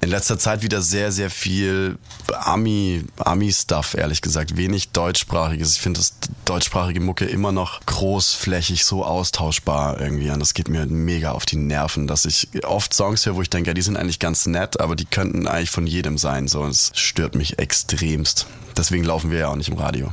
In 0.00 0.10
letzter 0.10 0.40
Zeit 0.40 0.62
wieder 0.62 0.82
sehr, 0.82 1.12
sehr 1.12 1.30
viel 1.30 1.98
Ami, 2.32 3.04
Ami-Stuff, 3.16 3.94
ehrlich 3.94 4.20
gesagt. 4.20 4.56
Wenig 4.56 4.90
deutschsprachiges. 4.90 5.74
Ich 5.74 5.80
finde 5.80 6.00
das 6.00 6.14
deutschsprachige 6.46 7.00
Mucke 7.00 7.26
immer 7.26 7.52
noch 7.52 7.80
großflächig, 7.86 8.84
so 8.84 9.04
austauschbar 9.04 10.00
irgendwie. 10.00 10.30
Und 10.30 10.40
das 10.40 10.52
geht 10.52 10.68
mir 10.68 10.84
mega 10.86 11.30
auf 11.30 11.46
die 11.46 11.56
Nerven, 11.56 12.08
dass 12.08 12.24
ich 12.24 12.48
oft 12.64 12.92
Songs 12.92 13.24
höre, 13.24 13.36
wo 13.36 13.42
ich 13.42 13.50
denke, 13.50 13.70
ja, 13.70 13.74
die 13.74 13.82
sind 13.82 13.96
eigentlich 13.96 14.18
ganz 14.18 14.46
nett, 14.46 14.80
aber 14.80 14.96
die 14.96 15.04
könnten 15.04 15.46
eigentlich 15.46 15.70
von 15.70 15.86
jedem 15.86 16.18
sein. 16.18 16.48
So, 16.48 16.55
und 16.60 16.70
es 16.70 16.90
stört 16.94 17.34
mich 17.34 17.58
extremst. 17.58 18.46
Deswegen 18.76 19.04
laufen 19.04 19.30
wir 19.30 19.38
ja 19.38 19.48
auch 19.48 19.56
nicht 19.56 19.68
im 19.68 19.78
Radio. 19.78 20.12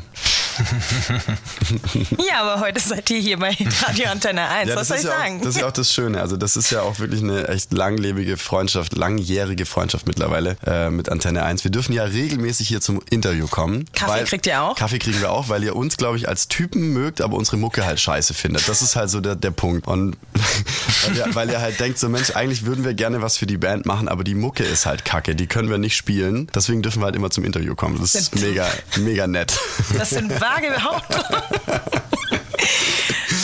Ja, 2.28 2.42
aber 2.42 2.62
heute 2.62 2.80
seid 2.80 3.10
ihr 3.10 3.20
hier 3.20 3.38
bei 3.38 3.56
Radio 3.82 4.10
Antenne 4.10 4.48
1. 4.48 4.70
Ja, 4.70 4.76
Was 4.76 4.88
soll 4.88 4.98
ich 4.98 5.04
ja 5.04 5.10
sagen? 5.12 5.40
Auch, 5.40 5.44
das 5.44 5.56
ist 5.56 5.62
ja 5.62 5.68
auch 5.68 5.72
das 5.72 5.94
Schöne. 5.94 6.22
Also 6.22 6.38
das 6.38 6.58
ist 6.58 6.70
ja 6.72 6.82
auch 6.82 7.00
wirklich 7.00 7.22
eine 7.22 7.48
echt 7.48 7.74
langlebige 7.74 8.38
Freundschaft, 8.38 8.96
langjährige 8.96 9.66
Freundschaft 9.66 10.08
mittlerweile 10.08 10.58
äh, 10.66 10.90
mit 10.90 11.10
Antenne 11.10 11.44
1. 11.44 11.64
Wir 11.64 11.72
dürfen 11.72 11.94
ja 11.94 12.04
regelmäßig 12.04 12.68
hier 12.68 12.82
zum 12.82 13.02
Interview 13.10 13.48
kommen. 13.48 13.86
Kaffee 13.94 14.12
weil- 14.12 14.24
kriegt 14.26 14.48
ihr 14.48 14.62
auch? 14.62 14.76
Kaffee 14.76 15.00
kriegen 15.00 15.20
wir 15.20 15.32
auch, 15.32 15.50
weil 15.50 15.64
ihr 15.64 15.76
uns, 15.76 15.98
glaube 15.98 16.18
ich, 16.18 16.28
als 16.28 16.48
Typen 16.48 16.94
mögt, 16.94 17.22
aber 17.22 17.38
unsere 17.38 17.58
Mucke 17.58 17.86
halt 17.86 18.00
scheiße 18.00 18.34
findet. 18.34 18.68
Das 18.68 18.82
ist 18.82 18.96
halt 18.96 19.10
so 19.10 19.22
der, 19.22 19.36
der 19.36 19.52
Punkt. 19.52 19.88
Und 19.88 20.18
weil 21.08 21.18
ihr, 21.18 21.36
weil 21.36 21.50
ihr 21.50 21.62
halt 21.62 21.80
denkt, 21.80 22.00
so 22.00 22.10
Mensch, 22.10 22.32
eigentlich 22.36 22.66
würden 22.66 22.84
wir 22.86 22.94
gerne 22.94 23.22
was 23.22 23.38
für 23.38 23.46
die 23.46 23.58
Band 23.58 23.86
machen, 23.86 24.08
aber 24.08 24.24
die 24.24 24.36
Mucke 24.36 24.64
ist 24.64 24.86
halt 24.86 25.06
kacke. 25.06 25.36
Die 25.36 25.48
können 25.48 25.70
wir 25.70 25.78
nicht 25.78 25.96
spielen. 25.96 26.48
Deswegen 26.54 26.82
dürfen 26.82 27.02
wir 27.02 27.06
halt 27.06 27.16
immer 27.16 27.30
zum 27.30 27.44
Interview 27.44 27.76
kommen. 27.76 28.00
Das 28.00 28.16
ist 28.16 28.36
mega, 28.36 28.68
mega 28.98 29.28
nett. 29.28 29.58
Das 29.98 30.10
sind 30.12 30.32
vage 30.44 30.70
Behauptungen. 30.72 31.24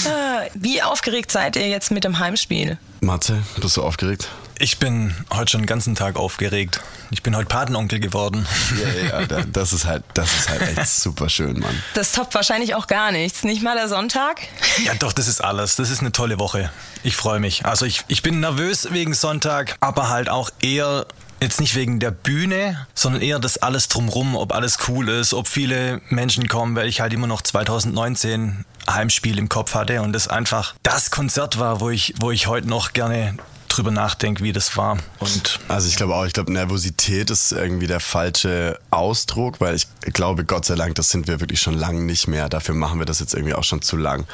Ah, 0.08 0.42
Wie 0.54 0.82
aufgeregt 0.82 1.32
seid 1.32 1.56
ihr 1.56 1.68
jetzt 1.68 1.92
mit 1.92 2.04
dem 2.04 2.20
Heimspiel? 2.20 2.78
Matze, 3.02 3.44
bist 3.58 3.78
du 3.78 3.84
aufgeregt? 3.84 4.28
Ich 4.58 4.78
bin 4.80 5.14
heute 5.34 5.52
schon 5.52 5.62
den 5.62 5.68
ganzen 5.68 5.94
Tag 5.96 6.16
aufgeregt. 6.18 6.82
Ich 7.12 7.22
bin 7.24 7.36
heute 7.36 7.48
Patenonkel 7.48 8.00
geworden. 8.00 8.46
Ja, 9.04 9.20
ja, 9.20 9.26
da- 9.28 9.42
das 9.44 9.72
ist 9.74 9.86
halt, 9.86 10.04
das 10.14 10.34
ist 10.34 10.50
halt 10.50 10.78
echt 10.78 10.88
super 10.90 11.30
schön, 11.30 11.60
Mann. 11.60 11.84
Das 11.94 12.12
toppt 12.14 12.34
wahrscheinlich 12.36 12.76
auch 12.76 12.88
gar 12.88 13.12
nichts. 13.12 13.44
Nicht 13.44 13.62
mal 13.62 13.76
der 13.76 13.88
Sonntag? 13.88 14.42
Ja, 14.84 14.94
doch, 14.96 15.14
das 15.14 15.28
ist 15.28 15.42
alles. 15.44 15.76
Das 15.76 15.90
ist 15.90 16.00
eine 16.02 16.12
tolle 16.12 16.40
Woche. 16.40 16.72
Ich 17.04 17.16
freue 17.16 17.40
mich. 17.40 17.66
Also 17.66 17.86
ich, 17.86 18.02
ich 18.08 18.22
bin 18.22 18.40
nervös 18.40 18.88
wegen 18.92 19.14
Sonntag, 19.14 19.76
aber 19.80 20.10
halt 20.10 20.30
auch 20.30 20.50
eher 20.62 21.06
jetzt 21.42 21.60
nicht 21.60 21.76
wegen 21.76 22.00
der 22.00 22.12
Bühne, 22.12 22.88
sondern 22.94 23.22
eher 23.22 23.40
das 23.40 23.58
alles 23.58 23.88
drumrum, 23.88 24.36
ob 24.36 24.54
alles 24.54 24.78
cool 24.88 25.10
ist, 25.10 25.34
ob 25.34 25.48
viele 25.48 26.02
Menschen 26.10 26.48
kommen, 26.48 26.76
weil 26.76 26.88
ich 26.88 27.02
halt 27.02 27.14
immer 27.14 27.28
noch 27.28 27.42
2019 27.42 28.66
Heimspiel 28.90 29.38
im 29.38 29.50
Kopf 29.50 29.76
hatte 29.76 30.02
und 30.02 30.14
das 30.14 30.28
einfach 30.28 30.76
das 30.84 31.12
Konzert 31.12 31.60
war, 31.60 31.80
wo 31.80 31.90
ich, 31.90 32.14
wo 32.20 32.32
ich 32.32 32.48
heute 32.48 32.68
noch 32.68 32.94
gerne 32.94 33.38
drüber 33.68 33.92
nachdenke, 33.92 34.44
wie 34.44 34.52
das 34.52 34.76
war. 34.76 34.98
Und 35.20 35.60
Also 35.68 35.88
ich 35.88 35.96
glaube 35.96 36.16
auch, 36.16 36.26
ich 36.26 36.34
glaube, 36.34 36.52
Nervosität 36.52 37.30
ist 37.30 37.52
irgendwie 37.52 37.88
der 37.88 38.00
falsche 38.00 38.80
Ausdruck, 38.90 39.62
weil 39.62 39.76
ich 39.76 39.88
glaube, 40.12 40.44
Gott 40.44 40.66
sei 40.66 40.76
Dank, 40.76 40.96
das 40.96 41.10
sind 41.10 41.28
wir 41.28 41.40
wirklich 41.40 41.62
schon 41.62 41.76
lange 41.76 42.02
nicht 42.02 42.28
mehr. 42.28 42.50
Dafür 42.50 42.76
machen 42.76 43.00
wir 43.00 43.06
das 43.06 43.20
jetzt 43.20 43.34
irgendwie 43.34 43.54
auch 43.54 43.64
schon 43.64 43.82
zu 43.82 43.96
lang. 43.96 44.26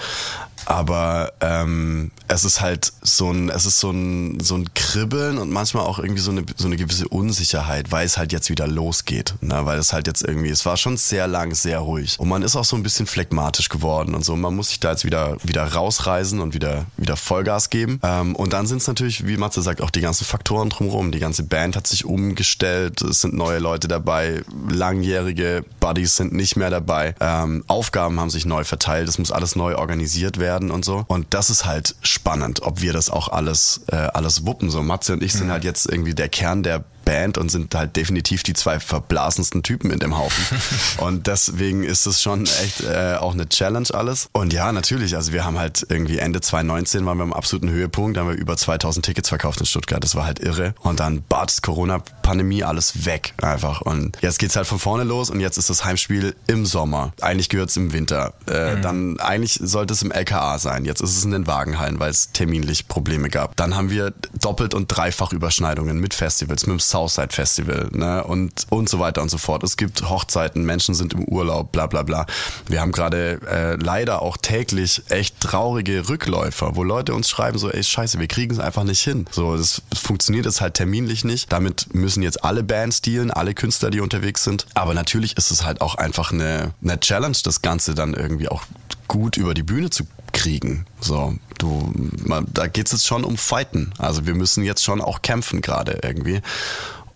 Aber 0.66 1.34
ähm, 1.42 2.12
es 2.28 2.44
ist 2.44 2.62
halt 2.62 2.92
so 3.02 3.32
ein, 3.32 3.50
es 3.50 3.66
ist 3.66 3.80
so 3.80 3.92
ein, 3.92 4.40
so 4.40 4.56
ein 4.56 4.74
Kribbeln 4.74 5.38
und 5.38 5.52
manchmal 5.52 5.86
auch 5.86 6.00
irgendwie 6.00 6.22
so 6.22 6.32
eine, 6.32 6.44
so 6.56 6.66
eine 6.66 6.76
gewisse 6.76 7.08
Unsicherheit, 7.08 7.92
weil 7.92 8.06
es 8.06 8.18
halt 8.18 8.32
jetzt 8.32 8.50
wieder 8.50 8.68
losgeht. 8.68 9.36
Ne? 9.42 9.66
Weil 9.66 9.78
es 9.78 9.94
halt 9.94 10.08
jetzt 10.08 10.24
irgendwie, 10.24 10.50
es 10.50 10.66
war 10.66 10.78
schon 10.78 10.98
sehr 10.98 11.28
lang, 11.28 11.54
sehr 11.54 11.80
ruhig. 11.80 12.20
Und 12.20 12.30
man 12.30 12.42
ist 12.42 12.56
auch 12.56 12.66
so 12.66 12.76
ein 12.76 12.84
bisschen 12.84 13.06
phlegmatisch 13.06 13.70
geworden 13.70 14.16
und 14.16 14.26
so. 14.26 14.36
Man 14.36 14.56
muss 14.56 14.70
sich 14.70 14.80
da 14.80 14.92
jetzt 14.92 15.06
wieder, 15.06 15.38
wieder 15.44 15.64
rausreisen 15.64 16.40
und 16.40 16.54
wieder, 16.54 16.86
wieder 16.98 17.16
Vollgas 17.16 17.70
geben. 17.70 18.00
Ähm, 18.04 18.36
und 18.36 18.54
dann 18.54 18.66
sind 18.66 18.82
es 18.82 18.88
natürlich, 18.88 19.28
wie 19.28 19.38
Matze 19.38 19.62
sagt, 19.62 19.82
auch 19.82 19.92
die 19.92 20.02
ganzen 20.02 20.26
Faktoren 20.26 20.70
drumherum. 20.70 21.12
Die 21.12 21.20
ganze 21.20 21.44
Band 21.44 21.76
hat 21.76 21.86
sich 21.86 22.06
umgestellt, 22.06 23.02
es 23.02 23.22
sind 23.22 23.36
neue 23.36 23.60
Leute 23.60 23.88
dabei, 23.88 24.42
langjährige 24.70 25.64
Buddies 25.80 26.16
sind 26.16 26.34
nicht 26.34 26.56
mehr 26.56 26.72
dabei. 26.72 27.14
Ähm, 27.20 27.64
Aufgaben 27.68 28.20
haben 28.20 28.32
sich 28.32 28.46
neu 28.46 28.64
verteilt, 28.64 29.08
es 29.08 29.20
muss 29.20 29.32
alles 29.32 29.56
neu 29.56 29.76
organisiert 29.76 30.40
werden 30.40 30.55
und 30.64 30.86
so. 30.86 31.04
Und 31.08 31.28
das 31.34 31.50
ist 31.50 31.66
halt 31.66 31.96
spannend, 32.02 32.62
ob 32.62 32.82
wir 32.82 32.94
das 32.94 33.10
auch 33.10 33.30
alles, 33.30 33.82
äh, 33.92 33.96
alles 33.96 34.46
wuppen. 34.46 34.70
So 34.70 34.82
Matze 34.82 35.14
und 35.14 35.24
ich 35.24 35.34
sind 35.34 35.52
halt 35.52 35.64
jetzt 35.64 35.86
irgendwie 35.88 36.14
der 36.14 36.30
Kern 36.30 36.64
der 36.64 36.84
Band 37.06 37.38
und 37.38 37.50
sind 37.50 37.74
halt 37.76 37.96
definitiv 37.96 38.44
die 38.44 38.54
zwei 38.54 38.80
verblasensten 38.80 39.64
Typen 39.64 39.92
in 39.92 40.00
dem 40.00 40.18
Haufen. 40.18 40.44
und 40.98 41.28
deswegen 41.28 41.84
ist 41.84 42.06
es 42.06 42.22
schon 42.22 42.44
echt 42.44 42.82
äh, 42.82 43.16
auch 43.20 43.34
eine 43.34 43.48
Challenge 43.48 43.88
alles. 43.94 44.28
Und 44.34 44.52
ja, 44.54 44.72
natürlich, 44.72 45.16
also 45.16 45.32
wir 45.32 45.46
haben 45.46 45.58
halt 45.58 45.86
irgendwie 45.90 46.18
Ende 46.18 46.42
2019 46.42 47.06
waren 47.06 47.18
wir 47.18 47.24
am 47.24 47.34
absoluten 47.34 47.70
Höhepunkt, 47.70 48.18
da 48.18 48.22
haben 48.22 48.30
wir 48.30 48.36
über 48.36 48.58
2000 48.58 49.06
Tickets 49.06 49.30
verkauft 49.30 49.60
in 49.60 49.66
Stuttgart. 49.66 50.04
Das 50.04 50.16
war 50.16 50.26
halt 50.26 50.40
irre. 50.40 50.74
Und 50.82 51.00
dann 51.00 51.24
Bats, 51.24 51.62
Corona-Pandemie, 51.62 52.64
alles 52.64 53.06
weg 53.06 53.34
einfach. 53.42 53.82
Und 53.82 54.18
jetzt 54.22 54.40
geht's 54.40 54.56
halt 54.56 54.68
von 54.68 54.80
vorne 54.80 55.04
los 55.04 55.30
und 55.30 55.40
jetzt 55.40 55.58
ist 55.58 55.70
das 55.70 55.86
Heimspiel 55.86 56.36
im 56.48 56.66
Sommer. 56.66 57.14
Eigentlich 57.22 57.50
gehört's 57.50 57.78
im 57.78 57.94
Winter. 57.94 58.34
Äh, 58.48 58.82
Dann 58.82 59.20
eigentlich 59.20 59.60
sollte 59.62 59.94
es 59.94 60.02
im 60.02 60.12
LKA 60.12 60.60
sein. 60.60 60.86
Jetzt 60.86 61.02
ist 61.02 61.18
es 61.18 61.24
in 61.24 61.32
den 61.32 61.48
Wagenhallen, 61.48 62.00
weil 62.00 62.10
es 62.10 62.32
terminlich 62.32 62.88
Probleme 62.88 63.30
gab. 63.30 63.56
Dann 63.56 63.76
haben 63.76 63.90
wir 63.90 64.14
doppelt 64.40 64.74
und 64.74 64.88
dreifach 64.88 65.34
Überschneidungen 65.34 66.00
mit 66.00 66.14
Festivals, 66.14 66.66
mit 66.66 66.74
dem 66.74 66.80
Southside 66.96 67.34
Festival 67.34 67.90
ne? 67.92 68.24
und, 68.24 68.68
und 68.70 68.88
so 68.88 69.00
weiter 69.00 69.22
und 69.22 69.30
so 69.30 69.38
fort. 69.38 69.64
Es 69.64 69.76
gibt 69.76 70.10
Hochzeiten, 70.10 70.64
Menschen 70.64 70.96
sind 70.96 71.14
im 71.14 71.26
Urlaub, 71.26 71.74
bla 71.74 71.88
bla 71.88 72.04
bla. 72.04 72.26
Wir 72.68 72.80
haben 72.80 72.94
gerade 72.94 73.42
äh, 73.52 73.76
leider 73.76 74.22
auch 74.22 74.38
täglich 74.38 75.04
echt 75.10 75.42
traurige 75.42 76.08
Rückläufer, 76.08 76.78
wo 76.78 76.84
Leute 76.84 77.14
uns 77.14 77.30
schreiben 77.30 77.58
so, 77.58 77.70
ey 77.70 77.84
scheiße, 77.84 78.18
wir 78.20 78.28
kriegen 78.28 78.54
es 78.54 78.60
einfach 78.60 78.86
nicht 78.86 79.02
hin. 79.02 79.26
So, 79.32 79.58
das 79.58 79.82
funktioniert 79.94 80.46
jetzt 80.46 80.62
halt 80.62 80.76
terminlich 80.76 81.26
nicht. 81.26 81.52
Damit 81.52 81.94
müssen 81.94 82.24
jetzt 82.24 82.46
alle 82.46 82.64
Bands 82.64 83.02
dealen, 83.02 83.30
alle 83.30 83.54
Künstler, 83.54 83.90
die 83.90 84.00
unterwegs 84.00 84.46
sind. 84.46 84.66
Aber 84.74 84.94
natürlich 84.94 85.36
ist 85.36 85.52
es 85.52 85.66
halt 85.66 85.82
auch 85.82 85.96
einfach 85.96 86.32
eine, 86.32 86.74
eine 86.82 86.98
Challenge, 87.02 87.38
das 87.44 87.62
Ganze 87.62 87.94
dann 87.94 88.14
irgendwie 88.14 88.48
auch 88.48 88.64
gut 89.10 89.36
über 89.36 89.54
die 89.54 89.64
Bühne 89.64 89.90
zu 89.90 90.06
kriegen. 90.36 90.86
So, 91.00 91.36
du, 91.58 91.92
man, 92.24 92.46
da 92.54 92.68
geht's 92.68 92.92
jetzt 92.92 93.08
schon 93.08 93.24
um 93.24 93.38
Fighten. 93.38 93.94
Also 93.98 94.28
wir 94.28 94.36
müssen 94.36 94.64
jetzt 94.64 94.84
schon 94.84 95.02
auch 95.02 95.22
kämpfen 95.24 95.62
gerade 95.62 96.00
irgendwie. 96.04 96.42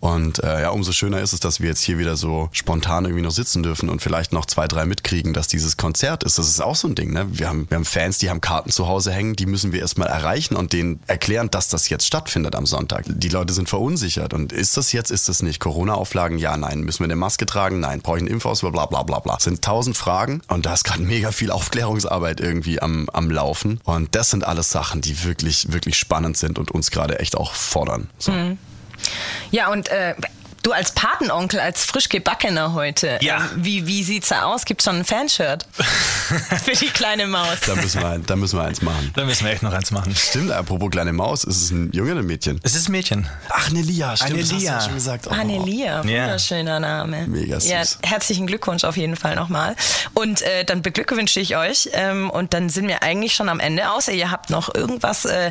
Und 0.00 0.42
äh, 0.42 0.62
ja, 0.62 0.70
umso 0.70 0.92
schöner 0.92 1.20
ist 1.20 1.34
es, 1.34 1.40
dass 1.40 1.60
wir 1.60 1.68
jetzt 1.68 1.82
hier 1.82 1.98
wieder 1.98 2.16
so 2.16 2.48
spontan 2.52 3.04
irgendwie 3.04 3.22
noch 3.22 3.30
sitzen 3.30 3.62
dürfen 3.62 3.90
und 3.90 4.00
vielleicht 4.00 4.32
noch 4.32 4.46
zwei, 4.46 4.66
drei 4.66 4.86
mitkriegen, 4.86 5.34
dass 5.34 5.46
dieses 5.46 5.76
Konzert 5.76 6.24
ist. 6.24 6.38
Das 6.38 6.48
ist 6.48 6.60
auch 6.60 6.74
so 6.74 6.88
ein 6.88 6.94
Ding. 6.94 7.12
Ne? 7.12 7.26
Wir, 7.30 7.48
haben, 7.48 7.66
wir 7.68 7.76
haben 7.76 7.84
Fans, 7.84 8.18
die 8.18 8.30
haben 8.30 8.40
Karten 8.40 8.70
zu 8.70 8.88
Hause 8.88 9.12
hängen, 9.12 9.36
die 9.36 9.46
müssen 9.46 9.72
wir 9.72 9.80
erstmal 9.80 10.08
erreichen 10.08 10.56
und 10.56 10.72
denen 10.72 11.00
erklären, 11.06 11.50
dass 11.50 11.68
das 11.68 11.88
jetzt 11.90 12.06
stattfindet 12.06 12.56
am 12.56 12.64
Sonntag. 12.64 13.04
Die 13.06 13.28
Leute 13.28 13.52
sind 13.52 13.68
verunsichert. 13.68 14.32
Und 14.32 14.52
ist 14.52 14.76
das 14.76 14.92
jetzt, 14.92 15.10
ist 15.10 15.28
das 15.28 15.42
nicht? 15.42 15.60
Corona-Auflagen? 15.60 16.38
Ja, 16.38 16.56
nein. 16.56 16.80
Müssen 16.80 17.00
wir 17.00 17.04
eine 17.04 17.16
Maske 17.16 17.44
tragen? 17.44 17.80
Nein. 17.80 18.00
Brauche 18.00 18.16
ich 18.16 18.22
einen 18.22 18.32
Impfausweis? 18.32 18.72
Bla 18.72 18.86
bla 18.86 19.02
bla 19.02 19.18
bla. 19.18 19.34
Das 19.34 19.44
sind 19.44 19.62
tausend 19.62 19.96
Fragen 19.96 20.40
und 20.48 20.64
da 20.64 20.72
ist 20.74 20.84
gerade 20.84 21.02
mega 21.02 21.30
viel 21.30 21.50
Aufklärungsarbeit 21.50 22.40
irgendwie 22.40 22.80
am, 22.80 23.08
am 23.12 23.30
Laufen. 23.30 23.80
Und 23.84 24.14
das 24.14 24.30
sind 24.30 24.44
alles 24.44 24.70
Sachen, 24.70 25.02
die 25.02 25.24
wirklich, 25.24 25.72
wirklich 25.72 25.98
spannend 25.98 26.38
sind 26.38 26.58
und 26.58 26.70
uns 26.70 26.90
gerade 26.90 27.18
echt 27.18 27.36
auch 27.36 27.52
fordern. 27.52 28.08
So. 28.18 28.32
Mhm. 28.32 28.58
Ja, 29.50 29.70
und 29.70 29.88
äh, 29.88 30.14
Du 30.62 30.72
als 30.72 30.92
Patenonkel, 30.92 31.58
als 31.58 31.86
frisch 31.86 32.10
gebackener 32.10 32.74
heute, 32.74 33.16
Ja. 33.22 33.38
ähm, 33.38 33.64
wie, 33.64 33.86
wie 33.86 34.02
sieht's 34.04 34.28
da 34.28 34.42
aus? 34.42 34.66
Gibt 34.66 34.82
schon 34.82 34.96
ein 34.96 35.04
Fanshirt 35.06 35.66
für 36.64 36.72
die 36.72 36.88
kleine 36.90 37.26
Maus? 37.28 37.60
Da 37.66 37.74
müssen, 37.76 38.02
wir, 38.02 38.18
da 38.18 38.36
müssen 38.36 38.58
wir 38.58 38.64
eins 38.64 38.82
machen. 38.82 39.10
Da 39.16 39.24
müssen 39.24 39.46
wir 39.46 39.52
echt 39.54 39.62
noch 39.62 39.72
eins 39.72 39.90
machen. 39.90 40.14
Stimmt, 40.14 40.50
apropos 40.52 40.90
kleine 40.90 41.14
Maus, 41.14 41.44
ist 41.44 41.62
es 41.62 41.70
ein 41.70 41.90
Junge 41.92 42.12
oder 42.12 42.20
ein 42.20 42.26
Mädchen? 42.26 42.60
Es 42.62 42.74
ist 42.74 42.90
ein 42.90 42.92
Mädchen. 42.92 43.26
Ach, 43.48 43.70
eine 43.70 43.80
Lia, 43.80 44.14
stimmt, 44.18 44.32
Eine 44.32 44.40
das 44.42 44.52
hast 44.52 44.60
du 44.60 44.66
Lia. 44.66 44.80
schon 44.82 44.94
gesagt. 44.96 45.26
Oh. 45.28 45.30
Annelia, 45.30 46.04
wunderschöner 46.04 46.78
Name. 46.78 47.26
Mega 47.26 47.58
süß. 47.58 47.70
Ja, 47.70 47.82
herzlichen 48.02 48.46
Glückwunsch 48.46 48.84
auf 48.84 48.98
jeden 48.98 49.16
Fall 49.16 49.36
nochmal. 49.36 49.76
Und 50.12 50.42
äh, 50.42 50.64
dann 50.66 50.82
beglückwünsche 50.82 51.40
ich 51.40 51.56
euch. 51.56 51.88
Ähm, 51.94 52.28
und 52.28 52.52
dann 52.52 52.68
sind 52.68 52.86
wir 52.86 53.02
eigentlich 53.02 53.32
schon 53.34 53.48
am 53.48 53.60
Ende, 53.60 53.90
außer 53.92 54.12
ihr 54.12 54.30
habt 54.30 54.50
noch 54.50 54.74
irgendwas 54.74 55.24
äh, 55.24 55.50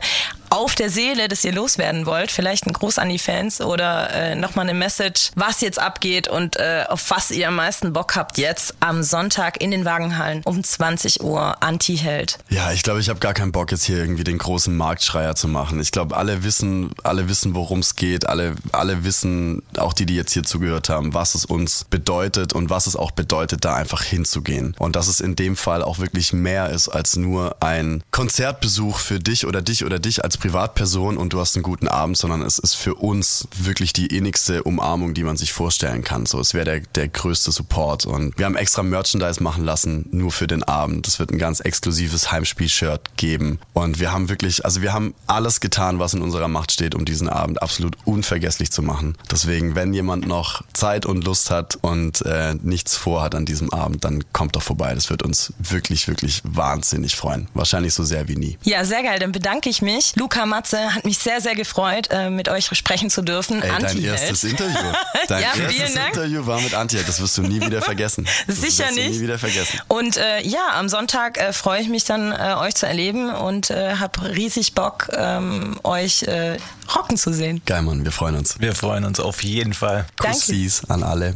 auf 0.50 0.76
der 0.76 0.90
Seele, 0.90 1.28
das 1.28 1.44
ihr 1.44 1.54
loswerden 1.54 2.06
wollt. 2.06 2.32
Vielleicht 2.32 2.66
ein 2.66 2.74
Gruß 2.74 2.98
an 2.98 3.10
die 3.10 3.20
Fans 3.20 3.62
oder 3.62 4.12
äh, 4.12 4.36
nochmal 4.36 4.68
eine 4.68 4.78
Message, 4.78 5.32
was 5.36 5.62
jetzt 5.62 5.80
abgeht 5.80 6.28
und 6.28 6.58
äh, 6.58 6.86
auf 6.88 7.10
was 7.10 7.32
ihr 7.32 7.48
am 7.48 7.56
meisten 7.56 7.94
Bock 7.94 8.16
habt 8.16 8.38
jetzt 8.38 8.76
am 8.80 9.04
Sonntag 9.04 9.62
in 9.62 9.72
den 9.72 9.86
Wagenhallen 9.86 10.42
um 10.46 10.64
20 10.64 11.22
Uhr 11.22 11.62
Anti-Held. 11.62 12.40
Ja, 12.50 12.72
ich 12.72 12.84
glaube, 12.84 13.00
ich 13.00 13.10
habe 13.10 13.20
gar 13.20 13.34
keinen 13.34 13.52
Bock 13.52 13.72
jetzt 13.72 13.84
hier 13.84 13.98
irgendwie 13.98 14.24
den 14.24 14.38
großen 14.38 14.76
Marktschreier 14.76 15.36
zu 15.36 15.48
machen. 15.48 15.80
Ich 15.80 15.92
glaube, 15.92 16.18
alle 16.18 16.44
wissen, 16.44 16.92
alle 17.04 17.30
wissen, 17.30 17.56
worum 17.56 17.80
es 17.80 17.96
geht. 17.96 18.28
Alle, 18.28 18.56
alle 18.72 19.04
wissen, 19.04 19.62
auch 19.78 19.94
die, 19.94 20.06
die 20.06 20.16
jetzt 20.16 20.34
hier 20.34 20.44
zugehört 20.44 20.90
haben, 20.90 21.14
was 21.14 21.36
es 21.36 21.46
uns 21.46 21.86
bedeutet 21.90 22.54
und 22.54 22.70
was 22.70 22.88
es 22.88 22.96
auch 22.96 23.12
bedeutet, 23.12 23.66
da 23.66 23.76
einfach 23.76 24.04
hinzugehen. 24.04 24.76
Und 24.80 24.96
dass 24.96 25.08
es 25.08 25.20
in 25.20 25.36
dem 25.36 25.56
Fall 25.56 25.84
auch 25.84 26.00
wirklich 26.00 26.34
mehr 26.34 26.70
ist 26.70 26.90
als 26.90 27.16
nur 27.16 27.58
ein 27.62 28.04
Konzertbesuch 28.12 28.98
für 28.98 29.20
dich 29.20 29.46
oder 29.46 29.62
dich 29.62 29.86
oder 29.86 30.00
dich 30.00 30.24
als 30.24 30.39
Privatperson 30.40 31.18
und 31.18 31.34
du 31.34 31.40
hast 31.40 31.56
einen 31.56 31.64
guten 31.64 31.88
Abend, 31.88 32.18
sondern 32.18 32.42
es 32.42 32.58
ist 32.58 32.76
für 32.76 32.96
uns 32.96 33.48
wirklich 33.56 33.94
die 33.94 34.08
innigste 34.08 34.64
Umarmung, 34.64 35.14
die 35.14 35.24
man 35.24 35.38
sich 35.38 35.54
vorstellen 35.54 36.04
kann. 36.04 36.26
So, 36.26 36.40
es 36.40 36.54
wäre 36.54 36.66
der, 36.66 36.80
der 36.80 37.08
größte 37.10 37.52
Support. 37.52 38.06
Und 38.06 38.38
wir 38.38 38.46
haben 38.46 38.56
extra 38.56 38.82
Merchandise 38.82 39.44
machen 39.44 39.64
lassen, 39.64 40.08
nur 40.12 40.32
für 40.32 40.48
den 40.48 40.64
Abend. 40.64 41.08
Es 41.08 41.20
wird 41.20 41.32
ein 41.32 41.38
ganz 41.38 41.60
exklusives 41.60 42.32
Heimspiel-Shirt 42.32 43.18
geben. 43.18 43.60
Und 43.74 44.00
wir 44.00 44.12
haben 44.12 44.30
wirklich, 44.30 44.66
also 44.66 44.82
wir 44.82 44.94
haben 44.94 45.14
alles 45.28 45.60
getan, 45.60 46.00
was 46.00 46.14
in 46.14 46.22
unserer 46.22 46.48
Macht 46.48 46.72
steht, 46.72 46.96
um 46.96 47.06
diesen 47.06 47.30
Abend 47.30 47.62
absolut 47.62 47.98
unvergesslich 48.06 48.72
zu 48.72 48.82
machen. 48.82 49.18
Deswegen, 49.30 49.76
wenn 49.76 49.94
jemand 49.94 50.26
noch 50.28 50.64
Zeit 50.74 51.06
und 51.06 51.24
Lust 51.24 51.52
hat 51.52 51.78
und 51.82 52.26
äh, 52.26 52.56
nichts 52.62 52.96
vorhat 52.96 53.36
an 53.36 53.46
diesem 53.46 53.72
Abend, 53.74 54.04
dann 54.04 54.24
kommt 54.34 54.56
doch 54.56 54.64
vorbei. 54.64 54.96
Das 54.96 55.10
wird 55.10 55.22
uns 55.22 55.54
wirklich, 55.60 56.08
wirklich 56.08 56.42
wahnsinnig 56.44 57.16
freuen. 57.16 57.48
Wahrscheinlich 57.54 57.94
so 57.94 58.04
sehr 58.04 58.28
wie 58.28 58.36
nie. 58.36 58.58
Ja, 58.64 58.86
sehr 58.86 59.04
geil. 59.04 59.20
Dann 59.20 59.32
bedanke 59.32 59.70
ich 59.70 59.82
mich. 59.82 60.16
Luca 60.16 60.29
Matze 60.46 60.94
hat 60.96 61.06
mich 61.06 61.18
sehr, 61.20 61.42
sehr 61.42 61.56
gefreut, 61.56 62.08
äh, 62.12 62.30
mit 62.30 62.50
euch 62.50 62.70
sprechen 62.74 63.10
zu 63.10 63.22
dürfen. 63.22 63.62
Ey, 63.62 63.72
dein 63.80 64.04
erstes 64.04 64.44
Interview. 64.44 64.76
Dein 65.28 65.44
Ja, 65.44 65.54
erstes. 65.56 65.96
Interview 65.96 66.46
war 66.48 66.60
mit 66.62 66.74
Antje. 66.74 67.04
Das 67.06 67.20
wirst 67.22 67.38
du 67.38 67.42
nie 67.44 67.62
wieder 67.62 67.82
vergessen. 67.82 68.28
Das 68.48 68.62
Sicher 68.62 68.86
wirst 68.86 68.98
du 68.98 69.02
nicht. 69.02 69.12
nie 69.16 69.22
wieder 69.22 69.38
vergessen. 69.38 69.80
Und 69.88 70.18
äh, 70.18 70.42
ja, 70.42 70.70
am 70.74 70.90
Sonntag 70.90 71.38
äh, 71.38 71.54
freue 71.54 71.82
ich 71.82 71.88
mich 71.90 72.04
dann, 72.06 72.32
äh, 72.32 72.56
euch 72.60 72.76
zu 72.76 72.88
erleben 72.88 73.30
und 73.34 73.70
äh, 73.70 73.96
habe 73.96 74.36
riesig 74.36 74.74
Bock, 74.74 75.10
ähm, 75.14 75.80
euch 75.84 76.24
äh, 76.24 76.58
rocken 76.96 77.18
zu 77.18 77.32
sehen. 77.34 77.62
Geil, 77.66 77.82
Mann. 77.84 78.04
Wir 78.04 78.12
freuen 78.12 78.36
uns. 78.36 78.60
Wir 78.60 78.74
freuen 78.74 79.06
uns 79.06 79.20
auf 79.20 79.44
jeden 79.44 79.74
Fall. 79.74 80.06
Danke. 80.18 80.38
Kussis 80.38 80.84
an 80.90 81.04
alle. 81.04 81.34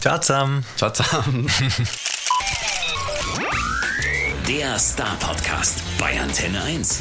Ciao 0.00 0.18
zusammen. 0.18 0.64
Ciao 0.76 0.90
zusammen. 0.92 1.50
Der 4.48 4.78
Star 4.78 5.16
Podcast 5.20 5.74
bei 5.98 6.18
Antenne 6.20 6.62
1. 6.62 7.00